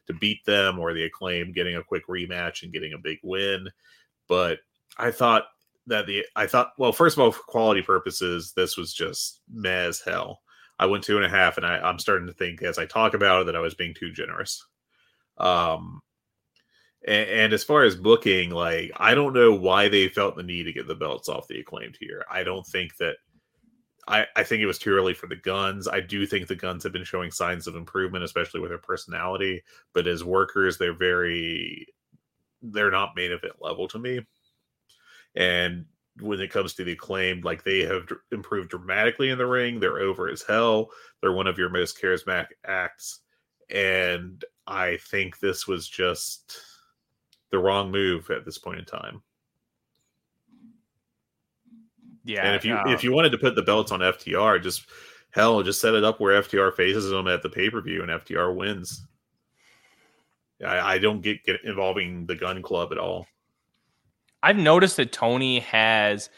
[0.08, 3.68] to beat them or the acclaim getting a quick rematch and getting a big win.
[4.28, 4.60] But
[4.98, 5.46] I thought
[5.88, 9.88] that the I thought well, first of all, for quality purposes, this was just meh
[9.88, 10.42] as hell.
[10.80, 13.14] I went two and a half, and I, I'm starting to think as I talk
[13.14, 14.66] about it that I was being too generous.
[15.38, 16.02] Um,
[17.08, 20.64] and, and, as far as booking, like I don't know why they felt the need
[20.64, 22.26] to get the belts off the acclaimed here.
[22.32, 23.18] I don't think that.
[24.08, 25.88] I, I think it was too early for the Gunns.
[25.88, 29.62] I do think the Gunns have been showing signs of improvement, especially with their personality.
[29.94, 31.88] But as workers, they're very
[32.62, 34.26] they're not main event level to me.
[35.36, 35.86] And
[36.20, 39.80] when it comes to the acclaimed, like they have improved dramatically in the ring.
[39.80, 40.90] They're over as hell.
[41.22, 43.20] They're one of your most charismatic acts.
[43.70, 46.62] And I think this was just
[47.52, 49.22] the wrong move at this point in time.
[52.24, 52.46] Yeah.
[52.46, 54.88] And if you if you wanted to put the belts on FTR, just
[55.32, 58.12] hell, just set it up where FTR faces them at the pay per view and
[58.12, 59.06] FTR wins.
[60.66, 63.26] I, I don't get, get involving the Gunn Club at all.
[64.44, 66.30] I've noticed that Tony has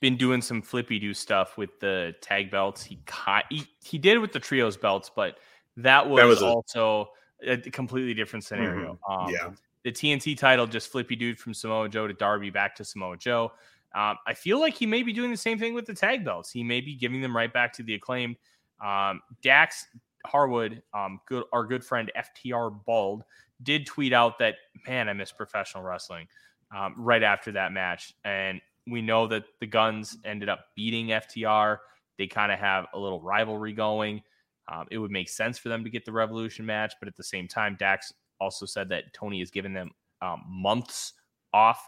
[0.00, 2.84] been doing some flippy do stuff with the tag belts.
[2.84, 3.00] He,
[3.50, 5.38] he he did with the trios belts, but
[5.76, 7.10] that was, that was also
[7.44, 8.98] a, a, completely different scenario.
[9.08, 9.12] Mm-hmm.
[9.12, 9.50] Um, yeah,
[9.88, 13.52] the TNT title just flippy dude from Samoa Joe to Darby back to Samoa Joe.
[13.94, 16.50] Um, I feel like he may be doing the same thing with the tag belts.
[16.50, 18.36] He may be giving them right back to the acclaimed.
[18.84, 19.86] Um, Dax
[20.26, 23.24] Harwood, um, good our good friend FTR Bald,
[23.62, 26.28] did tweet out that man, I miss professional wrestling
[26.76, 31.78] um, right after that match, and we know that the Gunns ended up beating FTR.
[32.18, 34.22] They kind of have a little rivalry going.
[34.70, 37.24] Um, it would make sense for them to get the Revolution match, but at the
[37.24, 39.90] same time, Dax also said that Tony has given them
[40.22, 41.14] um, months
[41.52, 41.86] off.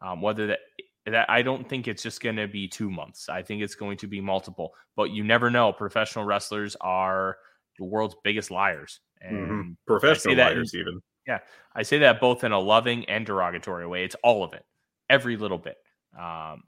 [0.00, 0.58] Um, whether that
[1.06, 3.28] that I don't think it's just going to be two months.
[3.28, 4.74] I think it's going to be multiple.
[4.96, 5.72] But you never know.
[5.72, 7.36] Professional wrestlers are
[7.78, 9.70] the world's biggest liars, and mm-hmm.
[9.86, 11.00] professional liars, in, even.
[11.26, 11.38] Yeah,
[11.74, 14.04] I say that both in a loving and derogatory way.
[14.04, 14.64] It's all of it,
[15.08, 15.76] every little bit.
[16.18, 16.64] Um,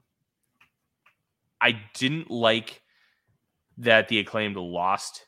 [1.61, 2.81] I didn't like
[3.77, 5.25] that the acclaimed lost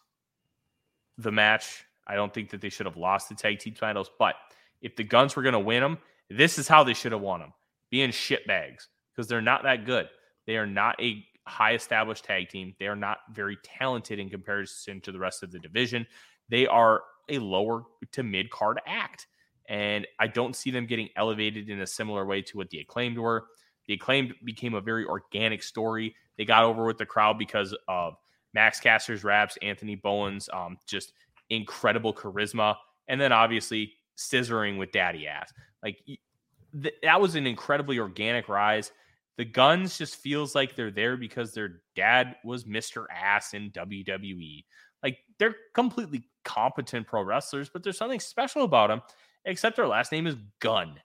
[1.17, 4.09] the match I don't think that they should have lost the tag team titles.
[4.17, 4.35] But
[4.81, 5.99] if the Gunns were going to win them,
[6.29, 7.53] this is how they should have won them
[7.91, 10.09] being shitbags because they're not that good.
[10.47, 12.73] They are not a high established tag team.
[12.79, 16.07] They are not very talented in comparison to the rest of the division.
[16.49, 19.27] They are a lower to mid card act.
[19.67, 23.19] And I don't see them getting elevated in a similar way to what the acclaimed
[23.19, 23.45] were.
[23.85, 26.15] The acclaimed became a very organic story.
[26.37, 28.15] They got over with the crowd because of
[28.53, 31.13] Max Caster's raps, Anthony Bowens, um, just
[31.49, 32.75] incredible charisma,
[33.07, 35.51] and then obviously scissoring with daddy ass.
[35.83, 38.91] Like th- that was an incredibly organic rise.
[39.37, 43.05] The Gunns just feels like they're there because their dad was Mr.
[43.09, 44.65] Ass in WWE.
[45.01, 49.01] Like they're completely competent pro wrestlers, but there's something special about them,
[49.45, 50.99] except their last name is Gunn.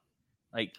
[0.53, 0.73] Like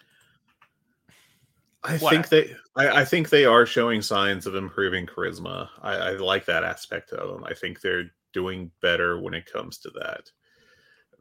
[1.82, 2.10] I what?
[2.10, 5.68] think they I, I, think they are showing signs of improving charisma.
[5.80, 7.44] I, I like that aspect of them.
[7.44, 10.30] I think they're doing better when it comes to that.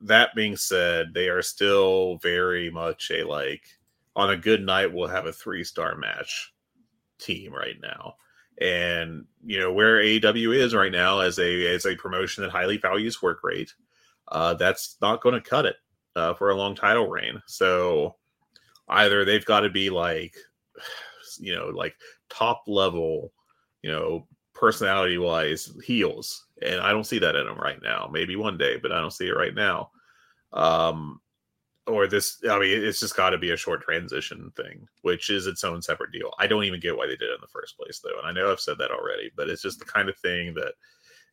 [0.02, 3.64] That being said, they are still very much a like
[4.18, 6.54] on a good night we'll have a three star match
[7.18, 8.16] team right now.
[8.60, 12.78] And you know where AEW is right now as a as a promotion that highly
[12.78, 13.74] values work rate,
[14.28, 15.78] uh, that's not going to cut it
[16.18, 17.42] uh, for a long title reign.
[17.48, 18.18] So
[18.90, 20.36] either they've got to be like,
[21.40, 21.96] you know, like
[22.30, 23.32] top level,
[23.82, 28.10] you know, personality wise heels, and I don't see that in them right now.
[28.12, 29.92] Maybe one day, but I don't see it right now.
[30.54, 31.22] Um,
[31.88, 35.48] or this i mean it's just got to be a short transition thing which is
[35.48, 37.78] its own separate deal i don't even get why they did it in the first
[37.78, 40.18] place though and i know i've said that already but it's just the kind of
[40.18, 40.74] thing that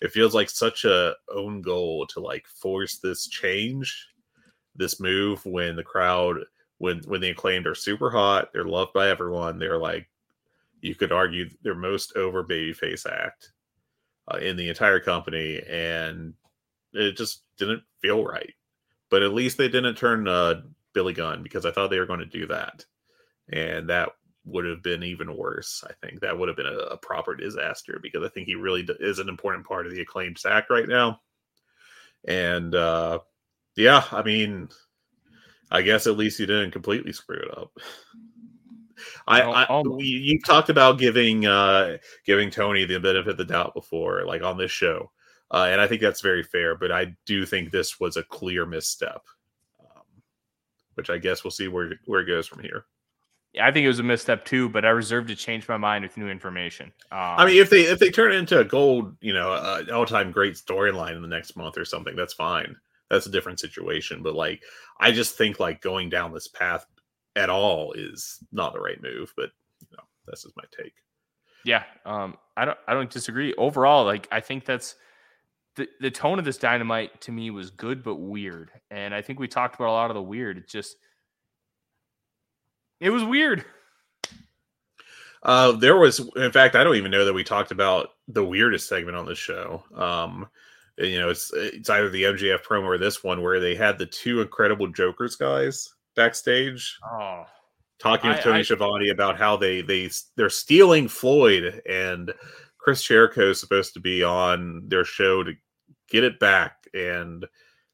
[0.00, 4.08] it feels like such a own goal to like force this change
[4.74, 6.38] this move when the crowd
[6.78, 10.08] when when the acclaimed are super hot they're loved by everyone they're like
[10.82, 13.52] you could argue their most over babyface act
[14.32, 16.34] uh, in the entire company and
[16.92, 18.52] it just didn't feel right
[19.12, 20.62] but at least they didn't turn uh,
[20.94, 22.84] Billy Gunn because I thought they were going to do that,
[23.52, 24.08] and that
[24.46, 25.84] would have been even worse.
[25.86, 28.88] I think that would have been a, a proper disaster because I think he really
[29.00, 31.20] is an important part of the acclaimed sack right now.
[32.26, 33.18] And uh,
[33.76, 34.70] yeah, I mean,
[35.70, 37.70] I guess at least he didn't completely screw it up.
[39.26, 43.74] I, I we, you talked about giving uh giving Tony the benefit of the doubt
[43.74, 45.10] before, like on this show.
[45.50, 46.76] Uh, and I think that's very fair.
[46.76, 49.22] But I do think this was a clear misstep,
[49.80, 50.02] um,
[50.94, 52.86] which I guess we'll see where where it goes from here.
[53.52, 56.04] Yeah, I think it was a misstep too, but I reserve to change my mind
[56.04, 56.86] with new information.
[57.10, 59.84] Um, I mean, if they if they turn it into a gold, you know, uh,
[59.92, 62.76] all time great storyline in the next month or something, that's fine.
[63.10, 64.22] That's a different situation.
[64.22, 64.62] But like,
[64.98, 66.86] I just think like going down this path
[67.36, 69.32] at all is not the right move.
[69.36, 70.94] But you know, that's just my take.
[71.64, 73.54] Yeah, um, I don't I don't disagree.
[73.54, 74.96] Overall, like I think that's
[75.76, 78.70] the, the tone of this dynamite to me was good but weird.
[78.90, 80.58] And I think we talked about a lot of the weird.
[80.58, 80.96] It just
[83.00, 83.64] it was weird.
[85.42, 88.88] Uh, there was, in fact, I don't even know that we talked about the weirdest
[88.88, 89.82] segment on the show.
[89.92, 90.46] Um,
[90.98, 94.06] you know, it's it's either the MJF promo or this one where they had the
[94.06, 96.98] two incredible Jokers guys backstage.
[97.04, 97.44] Oh,
[97.98, 102.32] talking with Tony I, Schiavone about how they they they're stealing Floyd and
[102.78, 105.54] Chris Jericho is supposed to be on their show to
[106.10, 107.46] get it back, and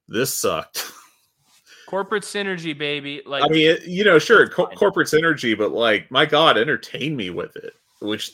[0.09, 0.91] this sucked.
[1.87, 3.23] Corporate synergy, baby.
[3.25, 7.31] Like I mean, you know, sure, co- corporate synergy, but like, my God, entertain me
[7.31, 8.33] with it, which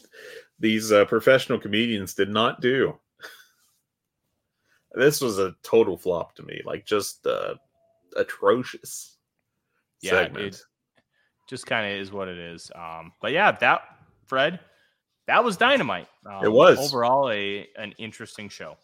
[0.59, 2.99] these uh, professional comedians did not do.
[4.95, 7.55] this was a total flop to me, like just uh,
[8.17, 9.14] atrocious.
[10.05, 10.55] Yeah, segment.
[10.55, 10.63] it
[11.49, 12.71] just kind of is what it is.
[12.75, 13.83] Um, but yeah, that
[14.27, 14.61] Fred,
[15.27, 16.09] that was dynamite.
[16.27, 18.77] Um, it was overall a an interesting show.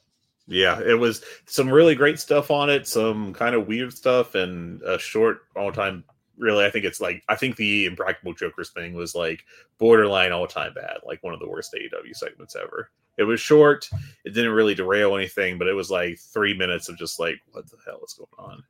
[0.47, 4.83] Yeah, it was some really great stuff on it, some kind of weird stuff, and
[4.83, 6.05] a short all time.
[6.39, 9.45] Really, I think it's like I think the Impractical Jokers thing was like
[9.79, 12.91] borderline all time bad, like one of the worst AEW segments ever.
[13.19, 13.89] It was short,
[14.25, 17.71] it didn't really derail anything, but it was like three minutes of just like what
[17.71, 18.63] the hell is going on.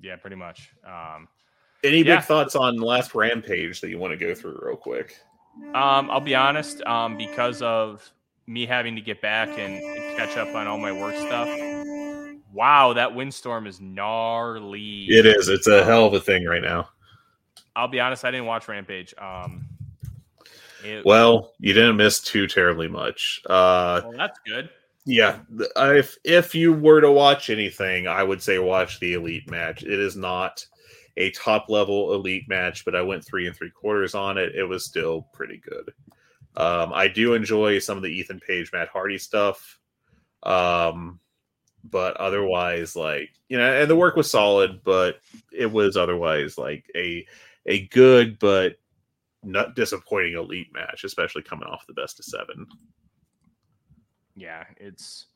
[0.00, 0.70] Yeah, pretty much.
[0.86, 1.26] Um,
[1.84, 2.16] Any yeah.
[2.16, 5.18] big thoughts on last Rampage that you want to go through real quick?
[5.74, 8.10] Um, I'll be honest, um, because of
[8.46, 9.80] me having to get back and
[10.16, 11.48] catch up on all my work stuff.
[12.52, 15.06] Wow, that windstorm is gnarly.
[15.08, 15.48] It is.
[15.48, 16.88] It's a hell of a thing right now.
[17.76, 19.14] I'll be honest, I didn't watch Rampage.
[19.18, 19.66] Um,
[20.82, 23.42] it, well, you didn't miss too terribly much.
[23.46, 24.70] Uh, well, that's good.
[25.04, 25.38] Yeah,
[25.76, 29.82] if if you were to watch anything, I would say watch the elite match.
[29.82, 30.66] It is not
[31.18, 34.54] a top level elite match, but I went three and three quarters on it.
[34.54, 35.92] It was still pretty good.
[36.56, 39.78] Um, I do enjoy some of the Ethan Page, Matt Hardy stuff.
[40.44, 41.18] Um,
[41.82, 45.20] but otherwise, like, you know, and the work was solid, but
[45.52, 47.26] it was otherwise like a
[47.66, 48.76] a good but
[49.42, 52.66] not disappointing elite match, especially coming off the best of seven.
[54.36, 55.26] Yeah, it's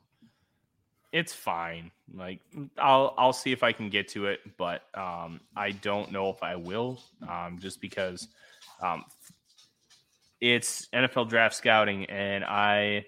[1.13, 1.91] it's fine.
[2.13, 2.41] Like
[2.79, 6.43] I'll I'll see if I can get to it, but um, I don't know if
[6.43, 8.29] I will, um, just because
[8.83, 9.05] um,
[10.41, 13.05] it's NFL draft scouting, and I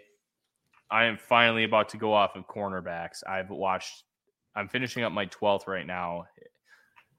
[0.90, 3.26] I am finally about to go off of cornerbacks.
[3.26, 4.04] I've watched.
[4.54, 6.26] I'm finishing up my twelfth right now.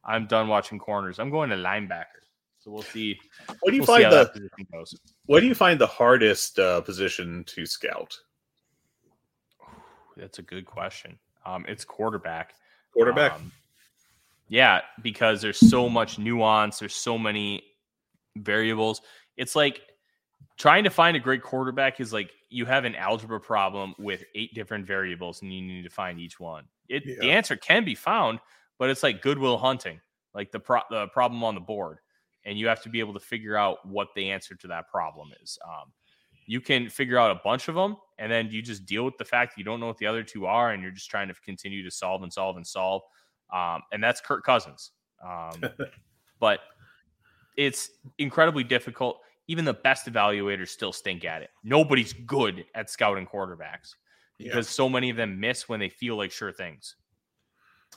[0.04, 1.20] I'm done watching corners.
[1.20, 2.06] I'm going to linebacker.
[2.60, 3.20] So we'll see.
[3.62, 4.50] What do you we'll find the
[5.26, 8.16] What do you find the hardest uh, position to scout?
[10.18, 11.18] That's a good question.
[11.46, 12.56] Um, it's quarterback.
[12.94, 13.34] Quarterback.
[13.34, 13.52] Um,
[14.48, 16.80] yeah, because there's so much nuance.
[16.80, 17.64] There's so many
[18.36, 19.02] variables.
[19.38, 19.82] It's like
[20.58, 24.54] trying to find a great quarterback is like you have an algebra problem with eight
[24.54, 26.66] different variables and you need to find each one.
[26.88, 27.16] It yeah.
[27.20, 28.40] the answer can be found,
[28.78, 30.00] but it's like goodwill hunting,
[30.34, 31.98] like the pro- the problem on the board,
[32.46, 35.30] and you have to be able to figure out what the answer to that problem
[35.42, 35.58] is.
[35.68, 35.92] Um,
[36.46, 39.26] you can figure out a bunch of them, and then you just deal with the
[39.26, 41.34] fact that you don't know what the other two are, and you're just trying to
[41.44, 43.02] continue to solve and solve and solve.
[43.54, 44.92] Um, and that's Kirk Cousins.
[45.24, 45.64] Um,
[46.40, 46.60] but
[47.58, 51.50] it's incredibly difficult even the best evaluators still stink at it.
[51.64, 53.96] Nobody's good at scouting quarterbacks
[54.38, 54.72] because yeah.
[54.72, 56.96] so many of them miss when they feel like sure things.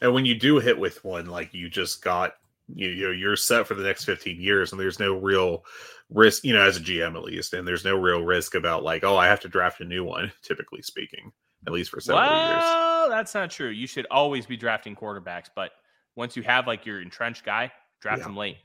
[0.03, 2.35] And when you do hit with one, like you just got,
[2.75, 5.65] you, you know, you're set for the next 15 years, and there's no real
[6.11, 9.05] risk, you know, as a GM at least, and there's no real risk about like,
[9.05, 10.33] oh, I have to draft a new one.
[10.43, 11.33] Typically speaking,
[11.67, 12.63] at least for several well, years.
[12.63, 13.71] Well, that's not true.
[13.71, 15.73] You should always be drafting quarterbacks, but
[16.17, 18.27] once you have like your entrenched guy, draft yeah.
[18.27, 18.57] him late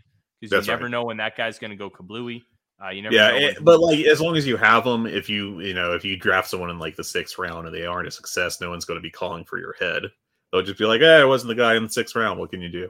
[0.42, 0.92] because you never right.
[0.92, 2.44] know when that guy's going to go kablooey.
[2.84, 5.62] Uh, you never yeah, it, but like as long as you have them, if you
[5.62, 8.12] you know if you draft someone in like the sixth round and they aren't a
[8.12, 10.04] success, no one's going to be calling for your head.
[10.52, 12.40] They'll just be like, "Hey, I wasn't the guy in the sixth round.
[12.40, 12.90] What can you do?"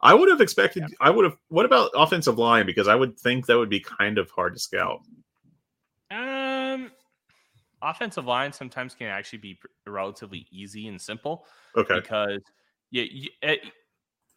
[0.00, 0.82] I would have expected.
[0.82, 0.96] Yeah.
[1.00, 1.36] I would have.
[1.48, 2.66] What about offensive line?
[2.66, 5.00] Because I would think that would be kind of hard to scout.
[6.10, 6.90] Um,
[7.82, 11.46] offensive line sometimes can actually be relatively easy and simple.
[11.76, 11.96] Okay.
[11.96, 12.40] Because
[12.90, 13.60] yeah, you, it,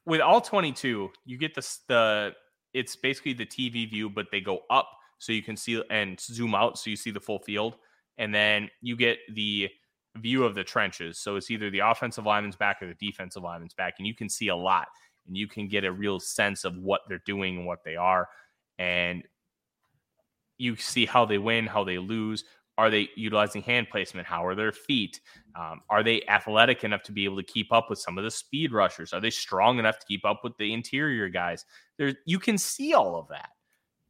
[0.06, 2.34] with all twenty two, you get the the
[2.73, 6.56] it's basically the TV view, but they go up so you can see and zoom
[6.56, 7.76] out so you see the full field.
[8.18, 9.69] And then you get the
[10.18, 11.19] view of the trenches.
[11.19, 13.95] So it's either the offensive lineman's back or the defensive lineman's back.
[13.98, 14.88] And you can see a lot
[15.27, 18.27] and you can get a real sense of what they're doing and what they are.
[18.77, 19.23] And
[20.57, 22.43] you see how they win, how they lose,
[22.79, 24.25] are they utilizing hand placement?
[24.25, 25.19] How are their feet?
[25.53, 28.31] Um, are they athletic enough to be able to keep up with some of the
[28.31, 29.11] speed rushers?
[29.11, 31.65] Are they strong enough to keep up with the interior guys?
[31.97, 33.49] There, you can see all of that,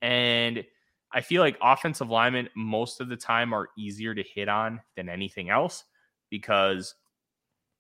[0.04, 0.64] and
[1.12, 5.10] I feel like offensive linemen most of the time are easier to hit on than
[5.10, 5.84] anything else
[6.30, 6.94] because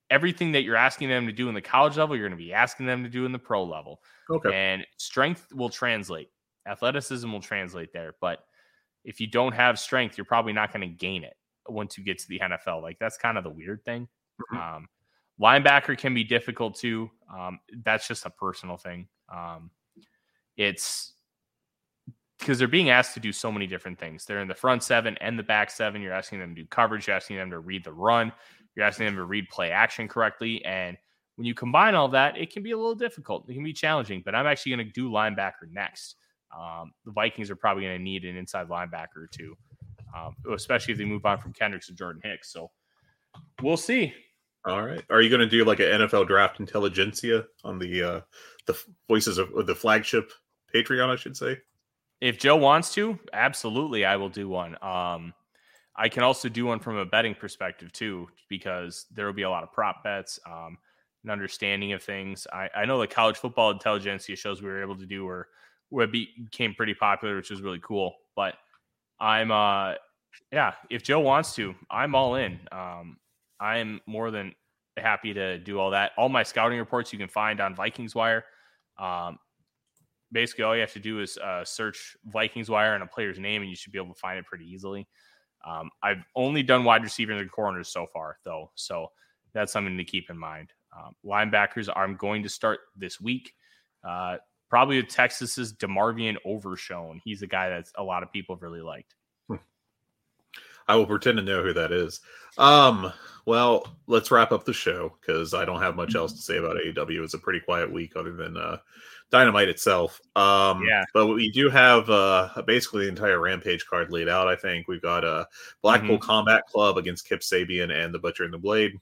[0.10, 2.53] everything that you're asking them to do in the college level, you're going to be
[2.53, 4.02] asking them to do in the pro level.
[4.30, 6.30] Okay, and strength will translate,
[6.68, 8.40] athleticism will translate there, but
[9.03, 11.36] if you don't have strength, you're probably not going to gain it
[11.68, 12.81] once you get to the NFL.
[12.81, 14.07] Like that's kind of the weird thing.
[14.53, 14.76] Mm-hmm.
[14.76, 14.88] Um,
[15.41, 17.10] linebacker can be difficult too.
[17.34, 19.07] Um, that's just a personal thing.
[19.34, 19.72] Um,
[20.57, 21.14] it's
[22.40, 24.26] because they're being asked to do so many different things.
[24.26, 26.02] They're in the front seven and the back seven.
[26.02, 27.07] You're asking them to do coverage.
[27.07, 28.31] You're asking them to read the run.
[28.80, 30.64] You're asking them to read play action correctly.
[30.64, 30.97] And
[31.35, 33.43] when you combine all that, it can be a little difficult.
[33.49, 34.22] It can be challenging.
[34.23, 36.15] But I'm actually going to do linebacker next.
[36.57, 39.53] Um, the Vikings are probably going to need an inside linebacker or two,
[40.18, 42.53] um, especially if they move on from Kendricks to Jordan Hicks.
[42.53, 42.72] So
[43.61, 44.14] we'll see.
[44.65, 45.03] All right.
[45.10, 48.22] Are you going to do like an NFL draft intelligentsia on the uh,
[48.65, 50.31] the voices of the flagship
[50.73, 51.10] Patreon?
[51.10, 51.57] I should say.
[52.22, 54.81] If Joe wants to, absolutely, I will do one.
[54.81, 55.34] Um,
[56.00, 59.50] I can also do one from a betting perspective too, because there will be a
[59.50, 60.78] lot of prop bets, um,
[61.26, 62.48] an understanding of things.
[62.54, 65.50] I, I know the college football intelligentsia shows we were able to do were
[65.90, 68.16] what became pretty popular, which was really cool.
[68.34, 68.56] But
[69.20, 69.96] I'm, uh,
[70.54, 72.60] yeah, if Joe wants to, I'm all in.
[72.72, 73.18] Um,
[73.60, 74.56] I'm more than
[74.96, 76.14] happy to do all that.
[76.18, 78.46] All my scouting reports you can find on Vikings Wire.
[78.98, 79.38] Um,
[80.32, 83.62] basically, all you have to do is uh, search Vikings Wire and a player's name,
[83.64, 85.06] and you should be able to find it pretty easily.
[85.65, 89.11] Um, I've only done wide receivers and corners so far, though, so
[89.53, 90.72] that's something to keep in mind.
[90.98, 93.53] Um, linebackers, I'm going to start this week.
[94.03, 94.38] Uh,
[94.69, 97.22] probably Texas's DeMarvion Overshown.
[97.23, 99.15] He's a guy that a lot of people really liked.
[100.88, 102.19] I will pretend to know who that is.
[102.57, 103.14] Um,
[103.45, 106.77] well, let's wrap up the show because I don't have much else to say about
[106.77, 107.23] AEW.
[107.23, 108.77] It's a pretty quiet week, other than uh,
[109.31, 110.19] Dynamite itself.
[110.35, 111.03] Um, yeah.
[111.14, 114.47] But we do have uh, basically the entire Rampage card laid out.
[114.47, 115.45] I think we've got a uh,
[115.81, 116.26] Blackpool mm-hmm.
[116.26, 118.93] Combat Club against Kip Sabian and the Butcher and the Blade.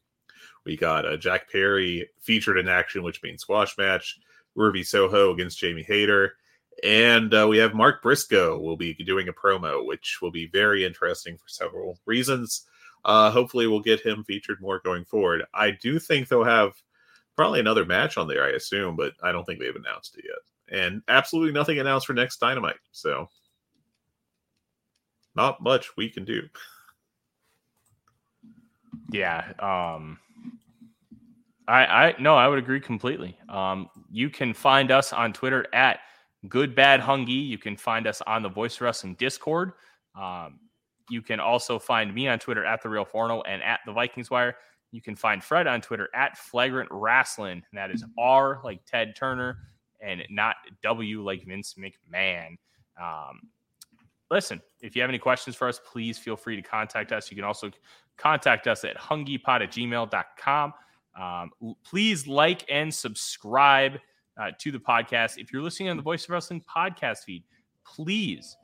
[0.66, 4.20] We got a uh, Jack Perry featured in action, which means squash match.
[4.58, 6.34] Ruby Soho against Jamie Hayter.
[6.84, 10.86] And uh, we have Mark Briscoe will be doing a promo, which will be very
[10.86, 12.66] interesting for several reasons.
[13.06, 15.44] Uh, hopefully, we'll get him featured more going forward.
[15.54, 16.74] I do think they'll have
[17.38, 20.80] probably another match on there, I assume, but I don't think they've announced it yet.
[20.80, 22.80] And absolutely nothing announced for next Dynamite.
[22.92, 23.30] So,
[25.36, 26.42] not much we can do.
[29.12, 29.54] Yeah.
[29.60, 30.20] Um,
[31.68, 33.38] I, I no, I would agree completely.
[33.48, 36.00] Um, you can find us on Twitter at
[36.50, 37.48] Good Bad Hungy.
[37.48, 39.74] You can find us on the Voice Wrestling Discord.
[40.20, 40.60] Um,
[41.10, 44.30] you can also find me on Twitter at the Real Forno and at the Vikings
[44.30, 44.56] Wire.
[44.92, 47.64] You can find Fred on Twitter at Flagrant Wrestling.
[47.72, 49.58] And that is R like Ted Turner
[50.02, 52.58] and not W like Vince McMahon.
[53.02, 53.42] Um,
[54.32, 57.30] listen, if you have any questions for us, please feel free to contact us.
[57.30, 57.72] You can also
[58.18, 60.74] contact us at hungiePod at gmail.com.
[61.20, 61.52] Um,
[61.84, 64.00] please like and subscribe
[64.40, 65.38] uh, to the podcast.
[65.38, 67.44] If you're listening on the Voice of Wrestling podcast feed,
[67.86, 68.56] please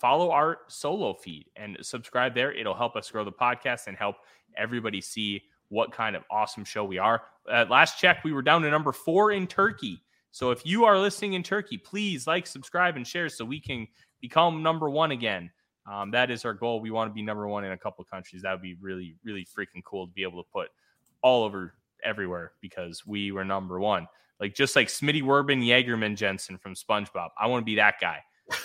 [0.00, 2.52] follow our solo feed and subscribe there.
[2.52, 4.16] It'll help us grow the podcast and help
[4.60, 7.22] everybody see what kind of awesome show we are.
[7.50, 10.02] At last check, we were down to number four in Turkey.
[10.32, 13.88] So if you are listening in Turkey, please like, subscribe, and share so we can
[14.20, 15.50] become number one again.
[15.90, 16.80] Um, that is our goal.
[16.80, 18.42] We want to be number one in a couple countries.
[18.42, 20.68] That would be really, really freaking cool to be able to put
[21.22, 21.74] all over
[22.04, 24.06] everywhere because we were number one.
[24.38, 27.28] Like just like Smitty Werben Jagerman Jensen from SpongeBob.
[27.38, 28.22] I want to be that guy.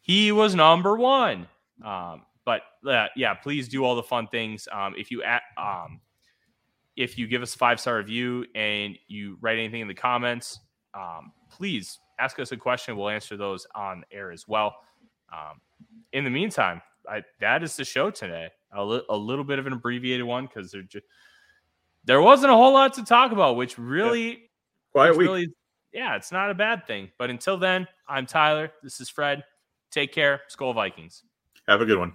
[0.00, 1.48] he was number one.
[1.84, 4.68] Um, but uh, yeah, please do all the fun things.
[4.72, 6.00] Um, if you at, um,
[6.96, 10.60] if you give us a five star review and you write anything in the comments,
[10.94, 12.96] um, please ask us a question.
[12.96, 14.76] We'll answer those on air as well.
[15.32, 15.60] Um,
[16.12, 18.48] in the meantime, I, that is the show today.
[18.74, 21.04] A, li- a little bit of an abbreviated one because there just
[22.04, 24.36] there wasn't a whole lot to talk about, which really, yeah.
[24.92, 25.26] quiet week.
[25.26, 25.54] Really,
[25.92, 27.10] yeah, it's not a bad thing.
[27.18, 28.72] But until then, I'm Tyler.
[28.82, 29.44] This is Fred.
[29.90, 30.40] Take care.
[30.50, 31.22] Skol Vikings.
[31.68, 32.14] Have a good one.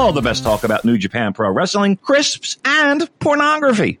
[0.00, 4.00] all the best talk about New Japan Pro Wrestling, crisps, and pornography.